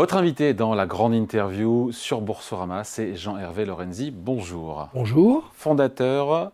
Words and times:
Votre 0.00 0.16
invité 0.16 0.54
dans 0.54 0.74
la 0.74 0.86
grande 0.86 1.12
interview 1.12 1.92
sur 1.92 2.22
Boursorama, 2.22 2.84
c'est 2.84 3.16
Jean-Hervé 3.16 3.66
Lorenzi. 3.66 4.10
Bonjour. 4.10 4.88
Bonjour. 4.94 5.50
Fondateur 5.52 6.52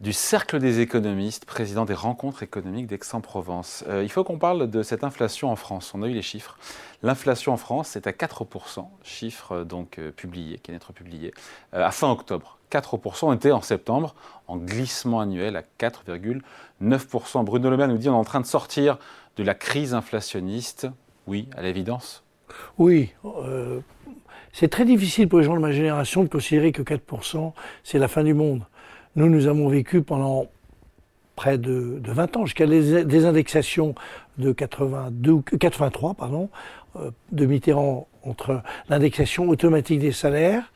du 0.00 0.12
Cercle 0.12 0.60
des 0.60 0.78
économistes, 0.78 1.44
président 1.44 1.84
des 1.84 1.92
rencontres 1.94 2.44
économiques 2.44 2.86
d'Aix-en-Provence. 2.86 3.82
Euh, 3.88 4.04
il 4.04 4.08
faut 4.08 4.22
qu'on 4.22 4.38
parle 4.38 4.70
de 4.70 4.84
cette 4.84 5.02
inflation 5.02 5.50
en 5.50 5.56
France. 5.56 5.90
On 5.92 6.04
a 6.04 6.06
eu 6.06 6.12
les 6.12 6.22
chiffres. 6.22 6.56
L'inflation 7.02 7.52
en 7.52 7.56
France 7.56 7.96
est 7.96 8.06
à 8.06 8.12
4%, 8.12 8.86
chiffre 9.02 9.52
euh, 9.52 9.64
donc 9.64 9.98
euh, 9.98 10.12
publié, 10.12 10.58
qui 10.58 10.70
vient 10.70 10.78
d'être 10.78 10.92
publié, 10.92 11.34
à 11.72 11.90
fin 11.90 12.12
octobre. 12.12 12.58
4%, 12.70 13.26
on 13.26 13.32
était 13.32 13.50
en 13.50 13.60
septembre 13.60 14.14
en 14.46 14.56
glissement 14.56 15.18
annuel 15.18 15.56
à 15.56 15.64
4,9%. 15.80 17.42
Bruno 17.42 17.70
Le 17.70 17.76
Maire 17.76 17.88
nous 17.88 17.98
dit 17.98 18.08
on 18.08 18.14
est 18.14 18.16
en 18.16 18.22
train 18.22 18.40
de 18.40 18.46
sortir 18.46 18.98
de 19.36 19.42
la 19.42 19.54
crise 19.54 19.94
inflationniste. 19.94 20.86
Oui, 21.26 21.48
à 21.56 21.62
l'évidence. 21.62 22.21
Oui. 22.78 23.12
c'est 24.52 24.68
très 24.68 24.84
difficile 24.84 25.28
pour 25.28 25.38
les 25.38 25.44
gens 25.44 25.54
de 25.54 25.60
ma 25.60 25.72
génération 25.72 26.22
de 26.22 26.28
considérer 26.28 26.72
que 26.72 26.82
4%, 26.82 27.52
c'est 27.84 27.98
la 27.98 28.08
fin 28.08 28.24
du 28.24 28.34
monde. 28.34 28.62
Nous, 29.16 29.28
nous 29.28 29.46
avons 29.46 29.68
vécu 29.68 30.02
pendant 30.02 30.48
près 31.36 31.58
de, 31.58 32.00
20 32.04 32.36
ans, 32.36 32.46
jusqu'à 32.46 32.66
des 32.66 33.24
indexations 33.24 33.94
de 34.38 34.52
82, 34.52 35.42
83 35.58 36.14
pardon, 36.14 36.48
euh, 36.96 37.10
de 37.30 37.46
Mitterrand 37.46 38.06
entre 38.22 38.62
l'indexation 38.88 39.48
automatique 39.48 40.00
des 40.00 40.12
salaires. 40.12 40.72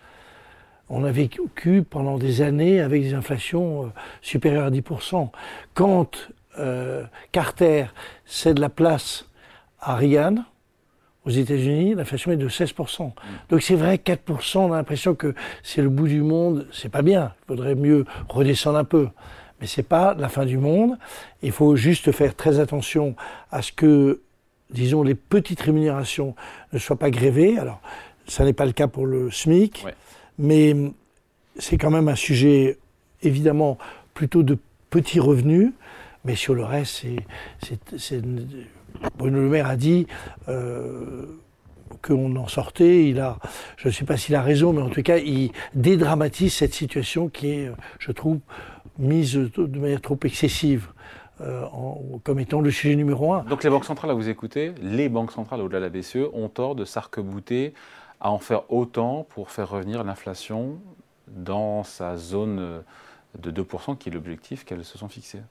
On 0.88 1.04
a 1.04 1.10
vécu 1.10 1.82
pendant 1.82 2.16
des 2.16 2.42
années 2.42 2.80
avec 2.80 3.02
des 3.02 3.14
inflations 3.14 3.86
euh, 3.86 3.88
supérieures 4.22 4.66
à 4.66 4.70
10%. 4.70 5.30
Quand 5.74 6.30
euh, 6.58 7.04
Carter 7.32 7.86
cède 8.24 8.58
la 8.58 8.68
place 8.68 9.28
à 9.80 9.96
Reagan, 9.96 10.36
aux 11.26 11.30
États-Unis, 11.30 11.94
l'inflation 11.94 12.30
est 12.30 12.36
de 12.36 12.48
16%. 12.48 13.12
Donc 13.50 13.62
c'est 13.62 13.74
vrai, 13.74 13.96
4%, 13.96 14.58
on 14.58 14.72
a 14.72 14.76
l'impression 14.76 15.14
que 15.14 15.34
c'est 15.64 15.82
le 15.82 15.88
bout 15.88 16.06
du 16.06 16.22
monde. 16.22 16.68
C'est 16.72 16.88
pas 16.88 17.02
bien. 17.02 17.34
Il 17.42 17.46
faudrait 17.48 17.74
mieux 17.74 18.04
redescendre 18.28 18.78
un 18.78 18.84
peu. 18.84 19.08
Mais 19.60 19.66
c'est 19.66 19.82
pas 19.82 20.14
la 20.14 20.28
fin 20.28 20.46
du 20.46 20.56
monde. 20.56 20.96
Il 21.42 21.50
faut 21.50 21.74
juste 21.74 22.12
faire 22.12 22.34
très 22.36 22.60
attention 22.60 23.16
à 23.50 23.60
ce 23.60 23.72
que, 23.72 24.20
disons, 24.70 25.02
les 25.02 25.16
petites 25.16 25.60
rémunérations 25.60 26.36
ne 26.72 26.78
soient 26.78 26.98
pas 26.98 27.10
grévées. 27.10 27.58
Alors, 27.58 27.80
ça 28.28 28.44
n'est 28.44 28.52
pas 28.52 28.66
le 28.66 28.72
cas 28.72 28.86
pour 28.86 29.06
le 29.06 29.30
SMIC, 29.30 29.84
mais 30.38 30.76
c'est 31.58 31.78
quand 31.78 31.90
même 31.90 32.08
un 32.08 32.16
sujet, 32.16 32.78
évidemment, 33.22 33.78
plutôt 34.14 34.42
de 34.42 34.58
petits 34.90 35.20
revenus. 35.20 35.72
Mais 36.24 36.36
sur 36.36 36.54
le 36.54 36.64
reste, 36.64 37.04
c'est 37.96 38.20
Bruno 39.16 39.40
Le 39.40 39.48
Maire 39.48 39.66
a 39.66 39.76
dit 39.76 40.06
euh, 40.48 41.26
qu'on 42.02 42.36
en 42.36 42.48
sortait. 42.48 43.08
Il 43.08 43.20
a, 43.20 43.38
je 43.76 43.88
ne 43.88 43.92
sais 43.92 44.04
pas 44.04 44.16
s'il 44.16 44.34
a 44.34 44.42
raison, 44.42 44.72
mais 44.72 44.82
en 44.82 44.90
tout 44.90 45.02
cas, 45.02 45.18
il 45.18 45.52
dédramatise 45.74 46.54
cette 46.54 46.74
situation 46.74 47.28
qui 47.28 47.48
est, 47.48 47.70
je 47.98 48.12
trouve, 48.12 48.38
mise 48.98 49.34
de 49.34 49.78
manière 49.78 50.00
trop 50.00 50.18
excessive. 50.24 50.88
Euh, 51.42 51.66
comme 52.24 52.38
étant 52.40 52.62
le 52.62 52.70
sujet 52.70 52.96
numéro 52.96 53.34
un. 53.34 53.42
Donc 53.42 53.62
les 53.62 53.68
banques 53.68 53.84
centrales, 53.84 54.10
à 54.10 54.14
vous 54.14 54.30
écouter, 54.30 54.72
les 54.80 55.10
banques 55.10 55.32
centrales 55.32 55.60
au-delà 55.60 55.80
de 55.80 55.84
la 55.84 55.90
BCE 55.90 56.30
ont 56.32 56.48
tort 56.48 56.74
de 56.74 56.86
s'arc-bouter 56.86 57.74
à 58.20 58.30
en 58.30 58.38
faire 58.38 58.72
autant 58.72 59.26
pour 59.28 59.50
faire 59.50 59.68
revenir 59.68 60.02
l'inflation 60.02 60.78
dans 61.28 61.82
sa 61.82 62.16
zone 62.16 62.82
de 63.38 63.50
2% 63.50 63.98
qui 63.98 64.08
est 64.08 64.12
l'objectif 64.12 64.64
qu'elles 64.64 64.86
se 64.86 64.96
sont 64.96 65.08
fixés 65.08 65.42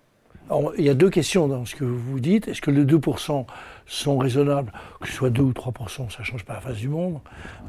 il 0.77 0.85
y 0.85 0.89
a 0.89 0.93
deux 0.93 1.09
questions 1.09 1.47
dans 1.47 1.65
ce 1.65 1.75
que 1.75 1.83
vous 1.83 2.19
dites. 2.19 2.47
Est-ce 2.47 2.61
que 2.61 2.71
les 2.71 2.85
2% 2.85 3.45
sont 3.87 4.17
raisonnables? 4.17 4.71
Que 5.01 5.07
ce 5.07 5.13
soit 5.13 5.29
2 5.29 5.41
ou 5.41 5.51
3%, 5.51 6.09
ça 6.09 6.19
ne 6.19 6.23
change 6.23 6.45
pas 6.45 6.53
la 6.53 6.61
face 6.61 6.77
du 6.77 6.87
monde. 6.87 7.19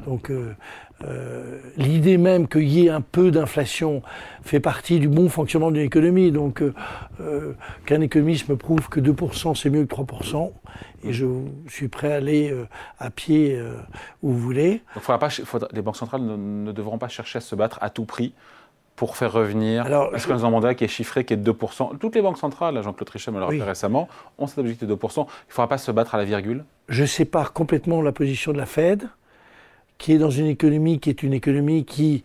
Donc 0.05 0.29
euh, 0.29 0.55
euh, 1.03 1.59
l'idée 1.75 2.17
même 2.17 2.47
qu'il 2.47 2.67
y 2.67 2.85
ait 2.85 2.89
un 2.89 3.01
peu 3.01 3.31
d'inflation 3.31 4.03
fait 4.43 4.59
partie 4.59 4.99
du 4.99 5.09
bon 5.09 5.27
fonctionnement 5.27 5.71
d'une 5.71 5.83
économie. 5.83 6.31
Donc 6.31 6.61
euh, 6.61 7.53
qu'un 7.85 8.01
économiste 8.01 8.47
me 8.47 8.57
prouve 8.57 8.89
que 8.89 8.99
2% 8.99 9.55
c'est 9.55 9.69
mieux 9.71 9.85
que 9.85 9.95
3%, 9.95 10.51
et 11.03 11.13
je 11.13 11.25
suis 11.67 11.87
prêt 11.87 12.13
à 12.13 12.17
aller 12.17 12.53
à 12.99 13.09
pied 13.09 13.59
où 14.21 14.31
vous 14.31 14.39
voulez. 14.39 14.83
les 15.71 15.81
banques 15.81 15.97
centrales 15.97 16.21
ne 16.21 16.71
devront 16.71 16.97
pas 16.97 17.07
chercher 17.07 17.37
à 17.37 17.41
se 17.41 17.55
battre 17.55 17.79
à 17.81 17.89
tout 17.89 18.05
prix 18.05 18.33
pour 18.97 19.15
faire 19.15 19.31
revenir. 19.31 19.85
Alors, 19.85 20.13
Est-ce 20.13 20.27
qu'on 20.27 20.43
a 20.43 20.45
un 20.45 20.49
mandat 20.49 20.73
qui 20.73 20.83
est 20.83 20.89
chiffré, 20.89 21.23
qui 21.23 21.35
est 21.35 21.37
de 21.37 21.51
2% 21.51 21.99
Toutes 21.99 22.15
les 22.15 22.21
banques 22.21 22.39
centrales, 22.39 22.81
Jean-Claude 22.81 23.07
Trichet 23.07 23.31
me 23.31 23.39
l'a 23.39 23.45
rappelé 23.45 23.61
récemment, 23.61 24.09
ont 24.39 24.47
cet 24.47 24.57
objectif 24.57 24.87
de 24.87 24.95
2%. 24.95 25.19
Il 25.19 25.21
ne 25.21 25.25
faudra 25.49 25.69
pas 25.69 25.77
se 25.77 25.91
battre 25.91 26.15
à 26.15 26.17
la 26.17 26.25
virgule. 26.25 26.65
Je 26.89 27.05
sépare 27.05 27.53
complètement 27.53 28.01
la 28.01 28.11
position 28.11 28.53
de 28.53 28.57
la 28.57 28.65
Fed, 28.65 29.07
qui 29.99 30.13
est 30.13 30.17
dans 30.17 30.31
une 30.31 30.47
économie 30.47 30.99
qui 30.99 31.11
est 31.11 31.21
une 31.21 31.33
économie 31.33 31.85
qui, 31.85 32.23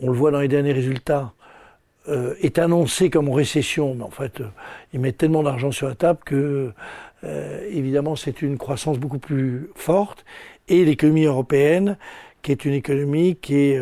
on 0.00 0.08
le 0.08 0.16
voit 0.16 0.32
dans 0.32 0.40
les 0.40 0.48
derniers 0.48 0.72
résultats, 0.72 1.32
euh, 2.08 2.34
est 2.40 2.58
annoncée 2.58 3.08
comme 3.08 3.28
en 3.28 3.32
récession, 3.32 3.94
mais 3.94 4.02
en 4.02 4.10
fait, 4.10 4.40
euh, 4.40 4.48
ils 4.92 4.98
mettent 4.98 5.18
tellement 5.18 5.44
d'argent 5.44 5.70
sur 5.70 5.86
la 5.86 5.94
table 5.94 6.18
que, 6.26 6.72
euh, 7.22 7.68
évidemment, 7.70 8.16
c'est 8.16 8.42
une 8.42 8.58
croissance 8.58 8.98
beaucoup 8.98 9.20
plus 9.20 9.70
forte. 9.76 10.24
Et 10.66 10.84
l'économie 10.84 11.26
européenne, 11.26 11.96
qui 12.42 12.50
est 12.50 12.64
une 12.64 12.74
économie 12.74 13.36
qui 13.36 13.54
est 13.54 13.80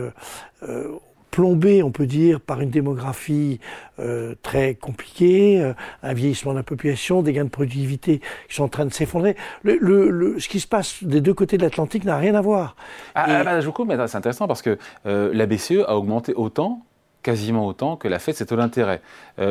plombé, 1.38 1.84
on 1.84 1.92
peut 1.92 2.06
dire, 2.06 2.40
par 2.40 2.60
une 2.60 2.70
démographie 2.70 3.60
euh, 4.00 4.34
très 4.42 4.74
compliquée, 4.74 5.62
euh, 5.62 5.72
un 6.02 6.12
vieillissement 6.12 6.50
de 6.50 6.56
la 6.56 6.64
population, 6.64 7.22
des 7.22 7.32
gains 7.32 7.44
de 7.44 7.48
productivité 7.48 8.20
qui 8.48 8.56
sont 8.56 8.64
en 8.64 8.68
train 8.68 8.84
de 8.84 8.92
s'effondrer. 8.92 9.36
Le, 9.62 10.34
ce 10.40 10.48
qui 10.48 10.58
se 10.58 10.66
passe 10.66 11.04
des 11.04 11.20
deux 11.20 11.34
côtés 11.34 11.56
de 11.56 11.62
l'Atlantique 11.62 12.04
n'a 12.04 12.16
rien 12.16 12.34
à 12.34 12.40
voir. 12.40 12.74
Ah, 13.14 13.26
ah 13.28 13.44
bah, 13.44 13.60
je 13.60 13.70
mais 13.86 14.08
c'est 14.08 14.16
intéressant 14.16 14.48
parce 14.48 14.62
que 14.62 14.78
euh, 15.06 15.30
la 15.32 15.46
BCE 15.46 15.84
a 15.86 15.96
augmenté 15.96 16.34
autant 16.34 16.82
quasiment 17.22 17.68
autant 17.68 17.94
que 17.96 18.08
la 18.08 18.18
Fed, 18.18 18.34
c'est 18.34 18.46
taux 18.46 18.56
d'intérêt. 18.56 19.00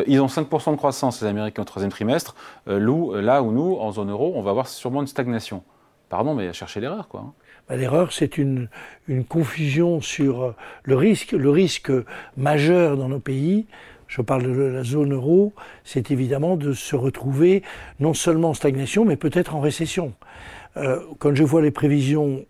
ils 0.07 0.19
ont 0.19 0.27
5% 0.27 0.71
de 0.71 0.77
croissance, 0.77 1.21
les 1.21 1.27
Américains, 1.27 1.61
au 1.61 1.65
troisième 1.65 1.91
trimestre, 1.91 2.35
là 2.65 3.43
où 3.43 3.51
nous, 3.51 3.75
en 3.75 3.91
zone 3.91 4.09
euro, 4.09 4.33
on 4.35 4.41
va 4.41 4.51
avoir 4.51 4.67
sûrement 4.67 5.01
une 5.01 5.07
stagnation. 5.07 5.63
Pardon, 6.09 6.33
mais 6.33 6.53
chercher 6.53 6.79
l'erreur, 6.79 7.07
quoi. 7.07 7.21
Hein. 7.21 7.33
Bah, 7.67 7.75
l'erreur, 7.75 8.13
c'est 8.13 8.37
une, 8.37 8.69
confusion 9.27 9.99
sur 10.01 10.41
euh, 10.41 10.55
le 10.83 10.95
risque. 10.95 11.33
Le 11.33 11.49
risque 11.49 11.91
majeur 12.37 12.95
dans 12.95 13.09
nos 13.09 13.19
pays, 13.19 13.65
je 14.07 14.21
parle 14.21 14.43
de 14.43 14.49
la 14.51 14.83
zone 14.83 15.13
euro, 15.13 15.53
c'est 15.83 16.11
évidemment 16.11 16.55
de 16.55 16.71
se 16.71 16.95
retrouver 16.95 17.63
non 17.99 18.13
seulement 18.13 18.51
en 18.51 18.53
stagnation, 18.53 19.03
mais 19.03 19.17
peut-être 19.17 19.53
en 19.53 19.59
récession. 19.59 20.13
Euh, 20.77 21.01
quand 21.19 21.35
je 21.35 21.43
vois 21.43 21.61
les 21.61 21.71
prévisions 21.71 22.45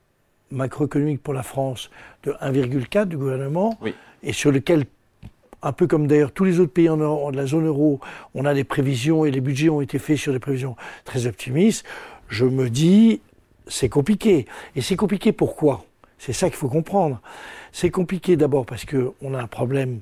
macroéconomiques 0.52 1.24
pour 1.24 1.34
la 1.34 1.44
France 1.44 1.90
de 2.24 2.32
1,4 2.34 3.06
du 3.06 3.18
gouvernement, 3.18 3.78
et 4.24 4.34
sur 4.34 4.52
lequel 4.52 4.86
un 5.64 5.72
peu 5.72 5.88
comme 5.88 6.08
d'ailleurs 6.08 6.32
tous 6.32 6.44
les 6.44 6.60
autres 6.60 6.72
pays 6.72 6.90
en, 6.90 7.32
de 7.32 7.36
la 7.36 7.48
zone 7.48 7.66
euro, 7.66 8.00
on 8.36 8.46
a 8.46 8.54
des 8.54 8.64
prévisions 8.64 9.26
et 9.26 9.32
les 9.32 9.42
budgets 9.42 9.70
ont 9.70 9.82
été 9.82 9.98
faits 9.98 10.18
sur 10.18 10.32
des 10.32 10.40
prévisions 10.40 10.76
très 11.04 11.26
optimistes, 11.26 11.86
je 12.30 12.46
me 12.46 12.70
dis, 12.70 13.22
c'est 13.70 13.90
compliqué. 13.90 14.46
Et 14.76 14.82
c'est 14.82 14.96
compliqué 14.96 15.32
pourquoi? 15.32 15.86
C'est 16.18 16.34
ça 16.34 16.50
qu'il 16.50 16.58
faut 16.58 16.70
comprendre. 16.70 17.22
C'est 17.72 17.92
compliqué 17.92 18.36
d'abord 18.36 18.66
parce 18.66 18.86
qu'on 18.86 19.34
a 19.34 19.42
un 19.42 19.48
problème 19.48 20.02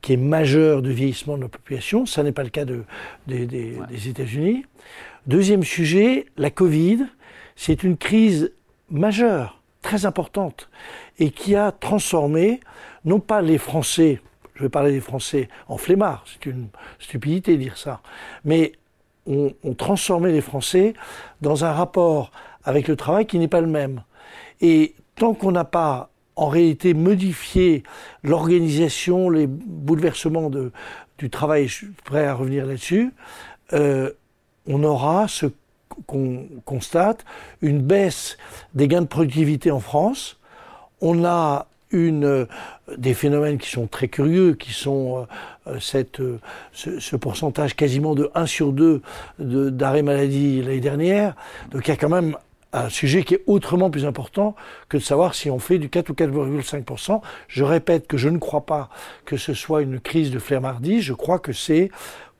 qui 0.00 0.14
est 0.14 0.18
majeur 0.18 0.82
de 0.82 0.90
vieillissement 0.90 1.36
de 1.36 1.42
la 1.42 1.48
population. 1.48 2.06
Ça 2.06 2.22
n'est 2.22 2.32
pas 2.32 2.42
le 2.42 2.50
cas 2.50 2.64
de, 2.64 2.84
des 3.26 4.08
États-Unis. 4.08 4.64
Deuxième 5.26 5.62
sujet, 5.62 6.26
la 6.36 6.50
Covid. 6.50 7.06
C'est 7.56 7.82
une 7.82 7.96
crise 7.96 8.52
majeure, 8.90 9.60
très 9.82 10.06
importante, 10.06 10.68
et 11.18 11.30
qui 11.30 11.56
a 11.56 11.72
transformé, 11.72 12.60
non 13.04 13.18
pas 13.18 13.40
les 13.40 13.58
Français, 13.58 14.20
je 14.54 14.62
vais 14.62 14.68
parler 14.68 14.92
des 14.92 15.00
Français 15.00 15.48
en 15.68 15.76
flemmards, 15.76 16.24
c'est 16.26 16.46
une 16.46 16.68
stupidité 16.98 17.56
de 17.56 17.62
dire 17.62 17.78
ça, 17.78 18.00
mais 18.44 18.72
on, 19.26 19.52
on 19.64 19.74
transformé 19.74 20.32
les 20.32 20.40
Français 20.40 20.94
dans 21.40 21.64
un 21.64 21.72
rapport 21.72 22.30
avec 22.66 22.88
le 22.88 22.96
travail 22.96 23.24
qui 23.24 23.38
n'est 23.38 23.48
pas 23.48 23.62
le 23.62 23.68
même. 23.68 24.02
Et 24.60 24.94
tant 25.14 25.32
qu'on 25.32 25.52
n'a 25.52 25.64
pas 25.64 26.10
en 26.34 26.48
réalité 26.48 26.92
modifié 26.92 27.82
l'organisation, 28.22 29.30
les 29.30 29.46
bouleversements 29.46 30.50
du 31.18 31.30
travail, 31.30 31.66
je 31.66 31.74
suis 31.74 31.86
prêt 32.04 32.26
à 32.26 32.34
revenir 32.34 32.66
là-dessus, 32.66 33.12
euh, 33.72 34.10
on 34.66 34.84
aura 34.84 35.28
ce 35.28 35.46
qu'on 36.06 36.46
constate, 36.66 37.24
une 37.62 37.80
baisse 37.80 38.36
des 38.74 38.86
gains 38.86 39.00
de 39.00 39.06
productivité 39.06 39.70
en 39.70 39.80
France. 39.80 40.38
On 41.00 41.24
a 41.24 41.68
une, 41.90 42.46
des 42.98 43.14
phénomènes 43.14 43.58
qui 43.58 43.70
sont 43.70 43.86
très 43.86 44.08
curieux, 44.08 44.54
qui 44.54 44.72
sont 44.72 45.26
euh, 45.66 45.80
cette, 45.80 46.20
ce, 46.72 47.00
ce, 47.00 47.16
pourcentage 47.16 47.76
quasiment 47.76 48.14
de 48.14 48.30
1 48.34 48.46
sur 48.46 48.72
2 48.72 49.00
d'arrêt 49.38 50.02
maladie 50.02 50.62
l'année 50.62 50.80
dernière. 50.80 51.34
Donc 51.70 51.86
il 51.86 51.90
y 51.90 51.94
a 51.94 51.96
quand 51.96 52.08
même 52.08 52.36
un 52.72 52.88
sujet 52.88 53.22
qui 53.22 53.34
est 53.34 53.42
autrement 53.46 53.90
plus 53.90 54.04
important 54.04 54.54
que 54.88 54.96
de 54.96 55.02
savoir 55.02 55.34
si 55.34 55.50
on 55.50 55.58
fait 55.58 55.78
du 55.78 55.88
4 55.88 56.10
ou 56.10 56.12
4,5%. 56.12 57.20
Je 57.48 57.64
répète 57.64 58.06
que 58.06 58.16
je 58.16 58.28
ne 58.28 58.38
crois 58.38 58.66
pas 58.66 58.90
que 59.24 59.36
ce 59.36 59.54
soit 59.54 59.82
une 59.82 60.00
crise 60.00 60.30
de 60.30 60.38
flemmardise, 60.38 61.02
je 61.02 61.14
crois 61.14 61.38
que 61.38 61.52
c'est 61.52 61.90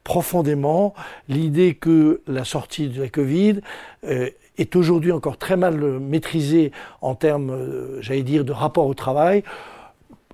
profondément 0.05 0.95
l'idée 1.29 1.75
que 1.75 2.21
la 2.29 2.45
sortie 2.45 2.89
de 2.89 3.03
la 3.03 3.09
Covid 3.09 3.61
euh, 4.07 4.31
est 4.57 4.77
aujourd'hui 4.77 5.11
encore 5.11 5.37
très 5.37 5.57
mal 5.57 5.81
maîtrisée 5.99 6.71
en 7.01 7.15
termes, 7.15 7.51
euh, 7.51 8.01
j'allais 8.03 8.23
dire, 8.23 8.45
de 8.45 8.53
rapport 8.53 8.87
au 8.87 8.95
travail. 8.95 9.43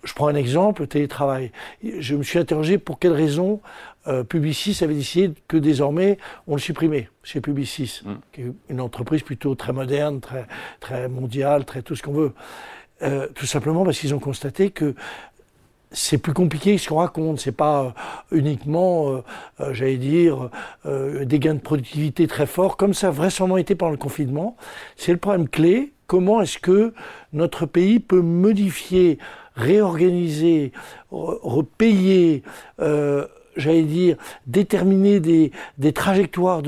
Je 0.05 0.12
prends 0.15 0.27
un 0.27 0.35
exemple, 0.35 0.83
le 0.83 0.89
télétravail. 0.89 1.53
Je 1.83 2.17
me 2.17 2.23
suis 2.23 2.39
interrogé 2.39 2.77
pour 2.77 2.99
quelle 2.99 3.12
raison 3.12 3.61
euh, 4.07 4.25
Publicis 4.25 4.83
avait 4.83 4.95
décidé 4.95 5.35
que 5.49 5.57
désormais 5.57 6.19
on 6.47 6.55
le 6.55 6.61
supprimait 6.61 7.09
chez 7.23 7.41
Publicis, 7.41 8.01
mm. 8.05 8.13
qui 8.33 8.41
est 8.43 8.53
une 8.69 8.81
entreprise 8.81 9.23
plutôt 9.23 9.55
très 9.55 9.73
moderne, 9.73 10.21
très, 10.21 10.47
très 10.81 11.09
mondiale, 11.09 11.65
très 11.65 11.83
tout 11.83 11.95
ce 11.95 12.03
qu'on 12.03 12.13
veut. 12.13 12.33
Euh, 13.03 13.27
tout 13.35 13.47
simplement 13.47 13.85
parce 13.85 13.99
qu'ils 13.99 14.15
ont 14.15 14.21
constaté 14.21 14.71
que 14.71 14.95
c'est 15.93 16.19
plus 16.19 16.33
compliqué 16.33 16.77
que 16.77 16.81
ce 16.81 16.89
qu'on 16.89 16.97
raconte. 16.97 17.41
C'est 17.41 17.53
pas 17.53 17.83
euh, 17.85 18.37
uniquement, 18.37 19.11
euh, 19.11 19.23
euh, 19.61 19.73
j'allais 19.73 19.97
dire, 19.97 20.51
des 20.85 21.39
gains 21.39 21.55
de 21.55 21.61
productivité 21.61 22.27
très 22.27 22.47
forts, 22.47 22.77
comme 22.77 22.95
ça 22.95 23.09
a 23.09 23.11
vraisemblablement 23.11 23.59
été 23.59 23.75
pendant 23.75 23.93
le 23.93 23.99
confinement. 23.99 24.57
C'est 24.97 25.13
le 25.13 25.19
problème 25.19 25.49
clé. 25.49 25.93
Comment 26.07 26.43
est-ce 26.43 26.59
que 26.59 26.93
notre 27.33 27.67
pays 27.67 28.01
peut 28.01 28.21
modifier, 28.21 29.19
réorganiser, 29.55 30.73
repayer, 31.11 32.43
j'allais 33.57 33.83
dire, 33.83 34.17
déterminer 34.47 35.21
des, 35.21 35.53
des 35.79 35.93
trajectoires 35.93 36.63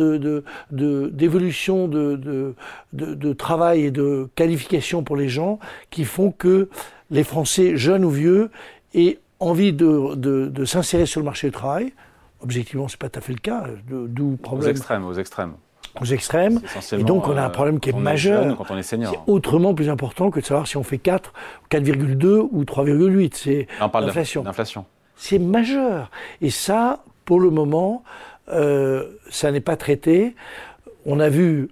d'évolution 0.70 1.88
de, 1.88 2.16
de, 2.16 2.54
de, 2.92 3.14
de, 3.14 3.32
travail 3.32 3.84
et 3.84 3.90
de 3.90 4.28
qualification 4.34 5.02
pour 5.02 5.16
les 5.16 5.28
gens 5.28 5.58
qui 5.90 6.04
font 6.04 6.30
que 6.30 6.68
les 7.10 7.24
Français, 7.24 7.76
jeunes 7.76 8.04
ou 8.04 8.10
vieux, 8.10 8.50
aient 8.94 9.18
envie 9.40 9.72
de, 9.72 10.14
de, 10.14 10.64
s'insérer 10.64 11.06
sur 11.06 11.20
le 11.20 11.24
marché 11.24 11.48
du 11.48 11.52
travail. 11.52 11.92
Objectivement, 12.40 12.88
ce 12.88 12.94
n'est 12.94 12.98
pas 12.98 13.08
tout 13.08 13.18
à 13.18 13.22
fait 13.22 13.32
le 13.32 13.38
cas. 13.38 13.64
D'où 13.88 14.36
problème. 14.36 14.68
Aux 14.68 14.70
extrêmes, 14.70 15.04
aux 15.06 15.14
extrêmes. 15.14 15.54
Aux 16.00 16.04
extrêmes. 16.04 16.60
Et 16.92 17.04
donc, 17.04 17.28
on 17.28 17.36
a 17.36 17.42
un 17.42 17.50
problème 17.50 17.78
qui 17.80 17.90
est 17.90 17.92
majeur. 17.92 18.56
quand 18.56 18.70
on 18.70 18.76
est 18.76 18.82
senior. 18.82 19.12
C'est 19.12 19.32
autrement 19.32 19.74
plus 19.74 19.88
important 19.88 20.30
que 20.30 20.40
de 20.40 20.44
savoir 20.44 20.66
si 20.66 20.76
on 20.76 20.82
fait 20.82 20.98
4, 20.98 21.32
4,2 21.70 22.48
ou 22.50 22.64
3,8. 22.64 23.30
C'est 23.34 23.68
l'inflation. 24.44 24.86
C'est 25.16 25.38
majeur. 25.38 26.10
Et 26.40 26.50
ça, 26.50 27.04
pour 27.24 27.40
le 27.40 27.50
moment, 27.50 28.02
euh, 28.48 29.10
ça 29.30 29.50
n'est 29.50 29.60
pas 29.60 29.76
traité. 29.76 30.34
On 31.06 31.20
a 31.20 31.28
vu 31.28 31.68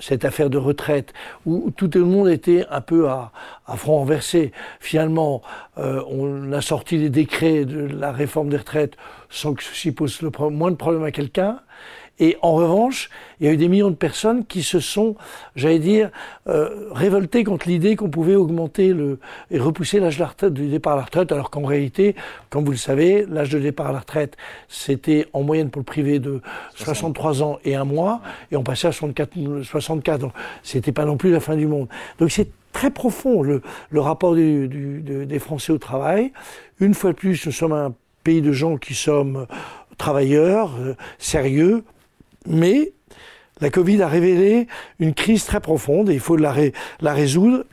cette 0.00 0.24
affaire 0.24 0.48
de 0.50 0.58
retraite 0.58 1.12
où 1.44 1.72
tout 1.76 1.90
le 1.92 2.04
monde 2.04 2.28
était 2.28 2.64
un 2.70 2.80
peu 2.80 3.08
à, 3.08 3.32
front 3.76 3.96
renversé. 3.96 4.52
Finalement, 4.80 5.42
euh, 5.78 6.02
on 6.08 6.52
a 6.52 6.60
sorti 6.60 6.98
les 6.98 7.10
décrets 7.10 7.64
de 7.64 7.80
la 7.80 8.12
réforme 8.12 8.48
des 8.48 8.58
retraites 8.58 8.96
sans 9.30 9.54
que 9.54 9.62
ceci 9.62 9.92
pose 9.92 10.22
le 10.22 10.30
moins 10.50 10.70
de 10.70 10.76
problèmes 10.76 11.04
à 11.04 11.10
quelqu'un. 11.10 11.60
Et 12.20 12.36
en 12.42 12.54
revanche, 12.54 13.10
il 13.40 13.46
y 13.46 13.48
a 13.48 13.52
eu 13.52 13.56
des 13.56 13.68
millions 13.68 13.90
de 13.90 13.96
personnes 13.96 14.44
qui 14.44 14.62
se 14.62 14.80
sont, 14.80 15.14
j'allais 15.54 15.78
dire, 15.78 16.10
euh, 16.48 16.88
révoltées 16.90 17.44
contre 17.44 17.68
l'idée 17.68 17.94
qu'on 17.94 18.10
pouvait 18.10 18.34
augmenter 18.34 18.92
le, 18.92 19.20
et 19.50 19.58
repousser 19.58 20.00
l'âge 20.00 20.20
du 20.50 20.68
départ 20.68 20.94
à 20.94 20.96
la 20.96 21.02
retraite, 21.02 21.30
alors 21.30 21.50
qu'en 21.50 21.64
réalité, 21.64 22.16
comme 22.50 22.64
vous 22.64 22.72
le 22.72 22.76
savez, 22.76 23.24
l'âge 23.28 23.50
de 23.50 23.58
départ 23.58 23.88
à 23.88 23.92
la 23.92 24.00
retraite, 24.00 24.36
c'était 24.68 25.26
en 25.32 25.42
moyenne 25.42 25.70
pour 25.70 25.80
le 25.80 25.84
privé 25.84 26.18
de 26.18 26.40
63 26.74 27.42
ans 27.42 27.58
et 27.64 27.76
un 27.76 27.84
mois, 27.84 28.20
et 28.50 28.56
on 28.56 28.64
passait 28.64 28.88
à 28.88 28.92
64, 28.92 29.62
64 29.62 30.18
donc 30.18 30.32
c'était 30.62 30.92
pas 30.92 31.04
non 31.04 31.16
plus 31.16 31.30
la 31.30 31.40
fin 31.40 31.56
du 31.56 31.66
monde. 31.66 31.88
Donc 32.18 32.30
c'est 32.30 32.50
très 32.72 32.90
profond 32.90 33.42
le, 33.42 33.62
le 33.90 34.00
rapport 34.00 34.34
du, 34.34 34.68
du, 34.68 35.26
des 35.26 35.38
Français 35.38 35.72
au 35.72 35.78
travail. 35.78 36.32
Une 36.80 36.94
fois 36.94 37.12
de 37.12 37.16
plus, 37.16 37.46
nous 37.46 37.52
sommes 37.52 37.72
un 37.72 37.94
pays 38.24 38.42
de 38.42 38.52
gens 38.52 38.76
qui 38.76 38.94
sommes 38.94 39.46
travailleurs, 39.96 40.70
euh, 40.78 40.94
sérieux, 41.18 41.84
mais 42.48 42.92
la 43.60 43.70
Covid 43.70 44.02
a 44.02 44.08
révélé 44.08 44.66
une 44.98 45.14
crise 45.14 45.44
très 45.44 45.60
profonde 45.60 46.10
et 46.10 46.14
il 46.14 46.20
faut 46.20 46.36
la, 46.36 46.54
la 47.00 47.12
résoudre. 47.12 47.64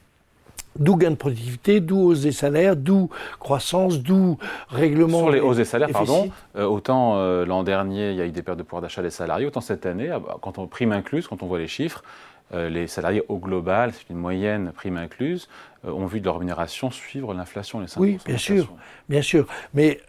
D'où 0.77 0.97
gain 0.97 1.11
de 1.11 1.15
productivité, 1.15 1.79
d'où 1.79 2.01
hausse 2.01 2.19
des 2.19 2.33
salaires, 2.33 2.75
d'où 2.75 3.09
croissance, 3.39 4.01
d'où 4.01 4.37
règlement. 4.67 5.19
Sur 5.19 5.29
les 5.29 5.39
hausses 5.39 5.55
des 5.55 5.63
salaires, 5.63 5.87
pardon, 5.89 6.29
euh, 6.57 6.65
autant 6.65 7.15
euh, 7.15 7.45
l'an 7.45 7.63
dernier, 7.63 8.11
il 8.11 8.17
y 8.17 8.21
a 8.21 8.25
eu 8.25 8.31
des 8.31 8.41
pertes 8.41 8.57
de 8.57 8.63
pouvoir 8.63 8.81
d'achat 8.81 9.01
des 9.01 9.09
salariés, 9.09 9.45
autant 9.45 9.61
cette 9.61 9.85
année, 9.85 10.09
ah 10.09 10.19
bah, 10.19 10.37
quand 10.41 10.57
on 10.57 10.67
prime 10.67 10.91
incluse, 10.91 11.29
quand 11.29 11.43
on 11.43 11.47
voit 11.47 11.59
les 11.59 11.69
chiffres, 11.69 12.03
euh, 12.53 12.67
les 12.67 12.87
salariés 12.87 13.23
au 13.29 13.37
global, 13.37 13.93
c'est 13.93 14.09
une 14.09 14.17
moyenne 14.17 14.73
prime 14.75 14.97
incluse, 14.97 15.47
ont 15.85 16.07
vu 16.07 16.19
de 16.19 16.25
leur 16.25 16.33
rémunération 16.33 16.91
suivre 16.91 17.33
l'inflation, 17.33 17.79
les 17.79 17.87
Oui, 17.95 18.19
bien 18.25 18.37
sûr, 18.37 18.69
bien 19.07 19.21
sûr. 19.21 19.47
Mais 19.73 20.01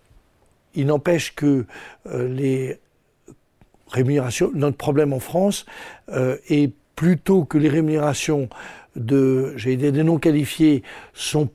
il 0.74 0.86
n'empêche 0.86 1.32
que 1.36 1.64
les 2.10 2.80
rémunération. 3.90 4.50
Notre 4.54 4.76
problème 4.76 5.12
en 5.12 5.20
France 5.20 5.66
euh, 6.10 6.36
est 6.48 6.72
plutôt 6.94 7.44
que 7.44 7.58
les 7.58 7.68
rémunérations 7.68 8.48
de, 8.96 9.52
j'ai 9.56 9.76
des 9.76 9.92
non 10.02 10.18
qualifiés 10.18 10.82
sont 11.12 11.48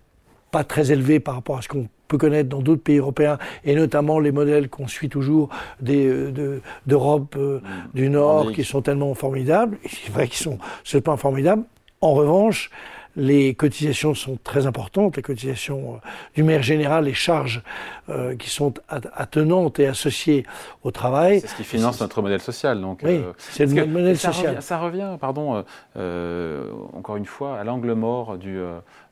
pas 0.51 0.63
très 0.63 0.91
élevées 0.91 1.19
par 1.19 1.35
rapport 1.35 1.57
à 1.57 1.61
ce 1.61 1.67
qu'on 1.67 1.87
peut 2.07 2.17
connaître 2.17 2.49
dans 2.49 2.61
d'autres 2.61 2.83
pays 2.83 2.97
européens, 2.97 3.37
et 3.63 3.73
notamment 3.73 4.19
les 4.19 4.31
modèles 4.31 4.69
qu'on 4.69 4.87
suit 4.87 5.07
toujours 5.07 5.49
d'Europe 5.79 7.35
euh, 7.37 7.59
mmh. 7.59 7.61
du 7.93 8.09
Nord, 8.09 8.51
qui 8.51 8.65
sont 8.65 8.81
tellement 8.81 9.13
formidables. 9.13 9.77
C'est 9.87 10.11
vrai 10.11 10.27
qu'ils 10.27 10.43
sont 10.43 10.59
ce 10.83 10.97
point 10.97 11.15
formidables. 11.15 11.63
En 12.01 12.13
revanche, 12.13 12.69
les 13.15 13.53
cotisations 13.55 14.13
sont 14.13 14.37
très 14.43 14.67
importantes, 14.67 15.17
les 15.17 15.21
cotisations 15.21 15.95
euh, 15.95 16.07
du 16.35 16.43
maire 16.43 16.63
général, 16.63 17.05
les 17.05 17.13
charges 17.13 17.61
euh, 18.09 18.35
qui 18.35 18.49
sont 18.49 18.73
attenantes 18.89 19.79
et 19.79 19.87
associées 19.87 20.45
au 20.83 20.91
travail. 20.91 21.41
C'est 21.41 21.47
ce 21.47 21.55
qui 21.55 21.63
finance 21.63 21.99
notre 21.99 22.21
modèle 22.21 22.41
social. 22.41 22.79
Donc, 22.79 23.01
oui, 23.03 23.17
euh, 23.17 23.33
c'est 23.37 23.65
le 23.65 23.85
modèle 23.85 24.17
social. 24.17 24.61
ça 24.61 24.77
revient, 24.77 25.17
pardon, 25.19 25.63
encore 26.93 27.17
une 27.17 27.25
fois, 27.25 27.57
à 27.57 27.63
l'angle 27.63 27.93
mort 27.93 28.37
du 28.37 28.59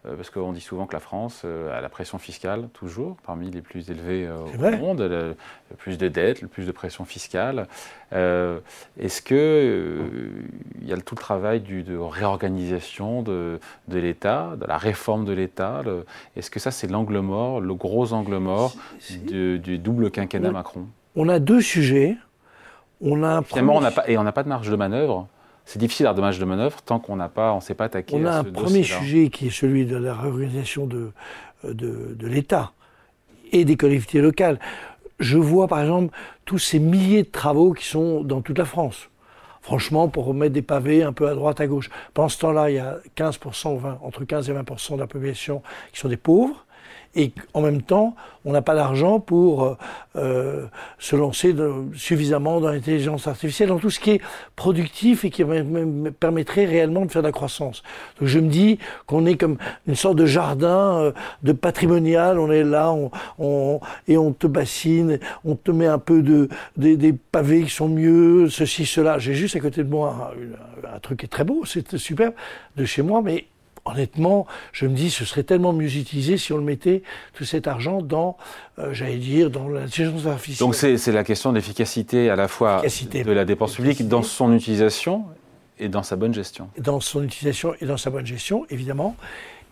parce 0.03 0.29
qu'on 0.29 0.53
dit 0.53 0.61
souvent 0.61 0.85
que 0.85 0.93
la 0.93 1.01
France 1.01 1.41
euh, 1.43 1.77
a 1.77 1.81
la 1.81 1.89
pression 1.89 2.17
fiscale, 2.19 2.69
toujours, 2.73 3.17
parmi 3.25 3.51
les 3.51 3.61
plus 3.61 3.91
élevées 3.91 4.25
euh, 4.25 4.37
au 4.37 4.77
monde, 4.77 5.01
le, 5.01 5.35
plus 5.77 5.97
de 5.97 6.07
dettes, 6.07 6.41
le 6.41 6.47
plus 6.47 6.65
de 6.65 6.71
pression 6.71 7.03
fiscale. 7.03 7.67
Est-ce 8.11 9.21
qu'il 9.21 10.87
y 10.87 10.93
a 10.93 10.97
tout 10.97 11.15
le 11.15 11.19
travail 11.19 11.59
de 11.59 11.97
réorganisation 11.97 13.21
de, 13.21 13.59
l'État, 13.89 14.55
de 14.59 14.65
la 14.65 14.77
réforme 14.77 15.25
de 15.25 15.33
l'État 15.33 15.83
Est-ce 16.35 16.49
que 16.49 16.59
ça, 16.59 16.71
c'est 16.71 16.87
l'angle 16.87 17.19
mort, 17.19 17.61
le 17.61 17.73
gros 17.73 18.13
angle 18.13 18.37
mort 18.37 18.73
du, 19.27 19.77
double 19.77 20.11
quinquennat 20.11 20.51
Macron? 20.51 20.87
On 21.15 21.27
a 21.27 21.39
deux 21.39 21.61
sujets. 21.61 22.15
On 23.01 23.23
a 23.23 23.41
Finalement, 23.43 23.75
on 23.75 23.81
n'a 23.81 23.91
pas, 23.91 24.09
et 24.09 24.17
on 24.17 24.23
n'a 24.23 24.31
pas 24.31 24.43
de 24.43 24.49
marge 24.49 24.69
de 24.69 24.75
manœuvre 24.75 25.27
c'est 25.69 25.77
difficile 25.77 26.07
à 26.07 26.15
dommage 26.15 26.39
de 26.39 26.45
manœuvre 26.45 26.81
tant 26.81 26.97
qu'on 26.97 27.15
n'a 27.15 27.29
pas, 27.29 27.53
on 27.53 27.61
s'est 27.61 27.75
pas 27.75 27.83
attaqué. 27.83 28.15
On 28.15 28.25
a 28.25 28.39
un 28.39 28.43
premier 28.43 28.81
sujet 28.81 29.29
qui 29.29 29.47
est 29.47 29.51
celui 29.51 29.85
de 29.85 29.97
la 29.97 30.15
réorganisation 30.15 30.87
de, 30.87 31.11
de, 31.63 32.15
de 32.17 32.27
l'État 32.27 32.71
et 33.51 33.65
des 33.65 33.77
collectivités 33.77 34.19
locales. 34.19 34.59
Je 35.19 35.37
vois 35.37 35.67
par 35.67 35.79
exemple 35.81 36.11
tous 36.45 36.57
ces 36.57 36.79
milliers 36.79 37.21
de 37.21 37.29
travaux 37.29 37.73
qui 37.73 37.85
sont 37.85 38.23
dans 38.23 38.41
toute 38.41 38.57
la 38.57 38.65
France. 38.65 39.09
Franchement, 39.61 40.07
pour 40.07 40.25
remettre 40.25 40.53
des 40.53 40.63
pavés 40.63 41.03
un 41.03 41.13
peu 41.13 41.27
à 41.27 41.35
droite, 41.35 41.61
à 41.61 41.67
gauche. 41.67 41.91
Pendant 42.15 42.29
ce 42.29 42.39
temps-là, 42.39 42.71
il 42.71 42.77
y 42.77 42.79
a 42.79 42.97
15%, 43.15 43.77
20, 43.77 43.99
entre 44.01 44.23
15 44.25 44.49
et 44.49 44.53
20% 44.53 44.95
de 44.95 44.99
la 44.99 45.05
population 45.05 45.61
qui 45.93 45.99
sont 45.99 46.09
des 46.09 46.17
pauvres 46.17 46.65
et 47.15 47.31
en 47.53 47.61
même 47.61 47.81
temps, 47.81 48.15
on 48.45 48.51
n'a 48.51 48.61
pas 48.61 48.75
d'argent 48.75 49.19
pour 49.19 49.63
euh, 49.63 49.77
euh, 50.15 50.65
se 50.99 51.15
lancer 51.15 51.55
suffisamment 51.95 52.61
dans 52.61 52.69
l'intelligence 52.69 53.27
artificielle, 53.27 53.69
dans 53.69 53.79
tout 53.79 53.89
ce 53.89 53.99
qui 53.99 54.11
est 54.11 54.21
productif 54.55 55.25
et 55.25 55.29
qui 55.29 55.43
permettrait 56.19 56.65
réellement 56.65 57.05
de 57.05 57.11
faire 57.11 57.23
de 57.23 57.27
la 57.27 57.31
croissance. 57.31 57.83
Donc 58.19 58.29
je 58.29 58.39
me 58.39 58.47
dis 58.47 58.79
qu'on 59.07 59.25
est 59.25 59.35
comme 59.35 59.57
une 59.87 59.95
sorte 59.95 60.17
de 60.17 60.25
jardin 60.25 61.01
euh, 61.01 61.11
de 61.41 61.51
patrimonial, 61.51 62.39
on 62.39 62.51
est 62.51 62.63
là 62.63 62.93
on, 63.39 63.79
et 64.07 64.17
on 64.17 64.31
te 64.31 64.47
bassine, 64.47 65.19
on 65.43 65.55
te 65.55 65.71
met 65.71 65.87
un 65.87 65.99
peu 65.99 66.21
de, 66.21 66.47
des, 66.77 67.13
pavés 67.13 67.63
qui 67.63 67.71
sont 67.71 67.89
mieux, 67.89 68.49
ceci, 68.49 68.85
cela. 68.85 69.17
J'ai 69.17 69.33
juste 69.33 69.55
à 69.55 69.59
côté 69.59 69.83
de 69.83 69.89
moi 69.89 70.31
un, 70.83 70.95
un 70.95 70.99
truc 70.99 71.19
qui 71.19 71.25
est 71.25 71.29
très 71.29 71.43
beau, 71.43 71.65
c'est 71.65 71.97
superbe, 71.97 72.33
de 72.77 72.85
chez 72.85 73.01
moi, 73.01 73.21
mais 73.23 73.45
honnêtement, 73.89 74.47
je 74.71 74.85
me 74.85 74.95
dis, 74.95 75.09
ce 75.09 75.25
serait 75.25 75.43
tellement 75.43 75.73
mieux 75.73 75.95
utilisé 75.95 76.37
si 76.37 76.53
on 76.53 76.57
le 76.57 76.63
mettait, 76.63 77.03
tout 77.33 77.45
cet 77.45 77.67
argent, 77.67 78.01
dans, 78.01 78.37
euh, 78.77 78.93
j'allais 78.93 79.17
dire, 79.17 79.49
dans 79.49 79.67
l'intelligence 79.67 80.25
artificielle. 80.25 80.67
Donc 80.67 80.75
c'est 80.75 81.11
la 81.11 81.23
question 81.23 81.53
d'efficacité 81.53 82.29
à 82.29 82.35
la 82.35 82.47
fois 82.47 82.81
de 82.81 83.31
la 83.31 83.45
dépense 83.45 83.75
publique 83.75 84.07
dans 84.07 84.23
son 84.23 84.53
utilisation 84.53 85.25
et 85.79 85.87
dans 85.89 86.03
sa 86.03 86.15
bonne 86.15 86.33
gestion. 86.33 86.69
Dans 86.77 86.99
son 86.99 87.23
utilisation 87.23 87.73
et 87.79 87.85
dans 87.85 87.97
sa 87.97 88.09
bonne 88.09 88.25
gestion, 88.25 88.65
évidemment. 88.69 89.15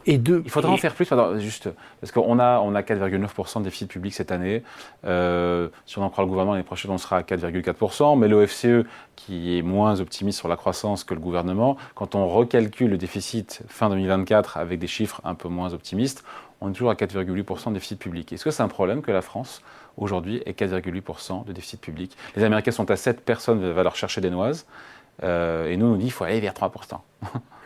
Il 0.08 0.50
faudra 0.50 0.72
en 0.72 0.78
faire 0.78 0.96
plus, 0.96 1.10
juste, 1.38 1.70
parce 2.00 2.12
qu'on 2.12 2.40
a, 2.40 2.60
on 2.60 2.76
a 2.76 2.82
4,9% 2.82 3.60
de 3.60 3.64
déficit 3.66 3.90
public 3.90 4.14
cette 4.14 4.32
année. 4.32 4.64
Euh, 5.06 5.68
si 5.86 6.00
on 6.00 6.04
en 6.04 6.10
croit 6.10 6.24
le 6.24 6.30
gouvernement, 6.30 6.54
l'année 6.54 6.64
prochaine, 6.64 6.92
on 6.92 6.98
sera 6.98 7.18
à 7.18 7.22
4,4%. 7.22 8.18
Mais 8.18 8.28
l'OFCE, 8.30 8.88
qui 9.18 9.58
est 9.58 9.62
moins 9.62 10.00
optimiste 10.00 10.40
sur 10.40 10.48
la 10.48 10.56
croissance 10.56 11.04
que 11.04 11.14
le 11.14 11.20
gouvernement, 11.20 11.76
quand 11.94 12.16
on 12.16 12.28
recalcule 12.28 12.90
le 12.90 12.98
déficit 12.98 13.62
fin 13.68 13.90
2024 13.90 14.58
avec 14.58 14.80
des 14.80 14.88
chiffres 14.88 15.20
un 15.26 15.36
peu 15.36 15.50
moins 15.50 15.74
optimistes, 15.74 16.24
on 16.62 16.70
est 16.70 16.74
toujours 16.74 16.90
à 16.90 16.96
4,8% 16.96 17.70
de 17.70 17.74
déficit 17.74 18.00
public. 18.00 18.32
Est-ce 18.32 18.46
que 18.46 18.52
c'est 18.52 18.64
un 18.64 18.68
problème 18.68 19.02
que 19.02 19.12
la 19.12 19.22
France 19.22 19.62
aujourd'hui 19.98 20.42
et 20.46 20.54
4,8% 20.54 21.46
de 21.46 21.52
déficit 21.52 21.82
public? 21.82 22.18
Les 22.36 22.44
Américains 22.44 22.72
sont 22.72 22.90
à 22.90 22.96
7, 22.96 23.22
personne 23.22 23.72
va 23.72 23.84
leur 23.84 23.96
chercher 23.96 24.22
des 24.22 24.30
noises. 24.30 24.66
Euh, 25.24 25.70
et 25.70 25.78
nous, 25.78 25.88
on 25.88 25.90
nous 25.90 25.98
dit 25.98 26.04
qu'il 26.04 26.14
faut 26.14 26.24
aller 26.24 26.40
vers 26.40 26.54
3%. 26.54 27.00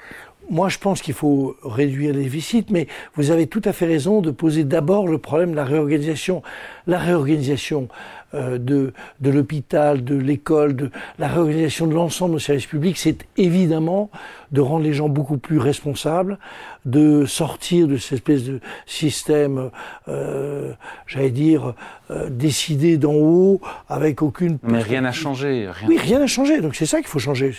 Moi, 0.51 0.67
je 0.67 0.79
pense 0.79 1.01
qu'il 1.01 1.13
faut 1.13 1.55
réduire 1.63 2.13
les 2.13 2.24
déficits, 2.24 2.65
mais 2.72 2.88
vous 3.15 3.31
avez 3.31 3.48
tout 3.48 3.62
à 3.63 3.72
fait 3.72 3.86
raison 3.86 4.20
de 4.20 4.31
poser 4.31 4.65
d'abord 4.65 5.08
le 5.08 5.17
problème 5.17 5.51
de 5.51 5.55
la 5.55 5.63
réorganisation. 5.63 6.43
La 6.88 7.00
réorganisation 7.00 7.88
euh, 8.33 8.57
de, 8.57 8.93
de 9.19 9.29
l'hôpital, 9.29 10.03
de 10.03 10.15
l'école, 10.15 10.75
de 10.75 10.91
la 11.19 11.27
réorganisation 11.27 11.88
de 11.88 11.93
l'ensemble 11.93 12.35
des 12.35 12.41
services 12.41 12.65
publics, 12.65 12.97
c'est 12.97 13.25
évidemment 13.38 14.09
de 14.51 14.61
rendre 14.61 14.83
les 14.83 14.93
gens 14.93 15.09
beaucoup 15.09 15.38
plus 15.38 15.57
responsables, 15.57 16.38
de 16.85 17.25
sortir 17.25 17.88
de 17.88 17.97
cette 17.97 18.13
espèce 18.13 18.43
de 18.43 18.59
système, 18.85 19.69
euh, 20.07 20.73
j'allais 21.07 21.29
dire, 21.29 21.73
euh, 22.09 22.29
décidé 22.29 22.97
d'en 22.97 23.13
haut, 23.13 23.61
avec 23.88 24.21
aucune... 24.21 24.57
Mais 24.63 24.81
rien 24.81 25.01
n'a 25.01 25.11
changé. 25.11 25.69
Rien... 25.69 25.88
Oui, 25.88 25.97
rien 25.97 26.19
n'a 26.19 26.27
changé, 26.27 26.59
donc 26.61 26.75
c'est 26.75 26.85
ça 26.85 26.97
qu'il 26.97 27.07
faut 27.07 27.19
changer. 27.19 27.53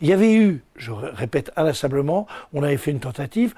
Il 0.00 0.08
y 0.08 0.12
avait 0.12 0.34
eu, 0.34 0.62
je 0.76 0.90
répète 0.92 1.50
inlassablement, 1.56 2.26
on 2.52 2.62
avait 2.62 2.76
fait 2.76 2.90
une 2.90 3.00
tentative, 3.00 3.54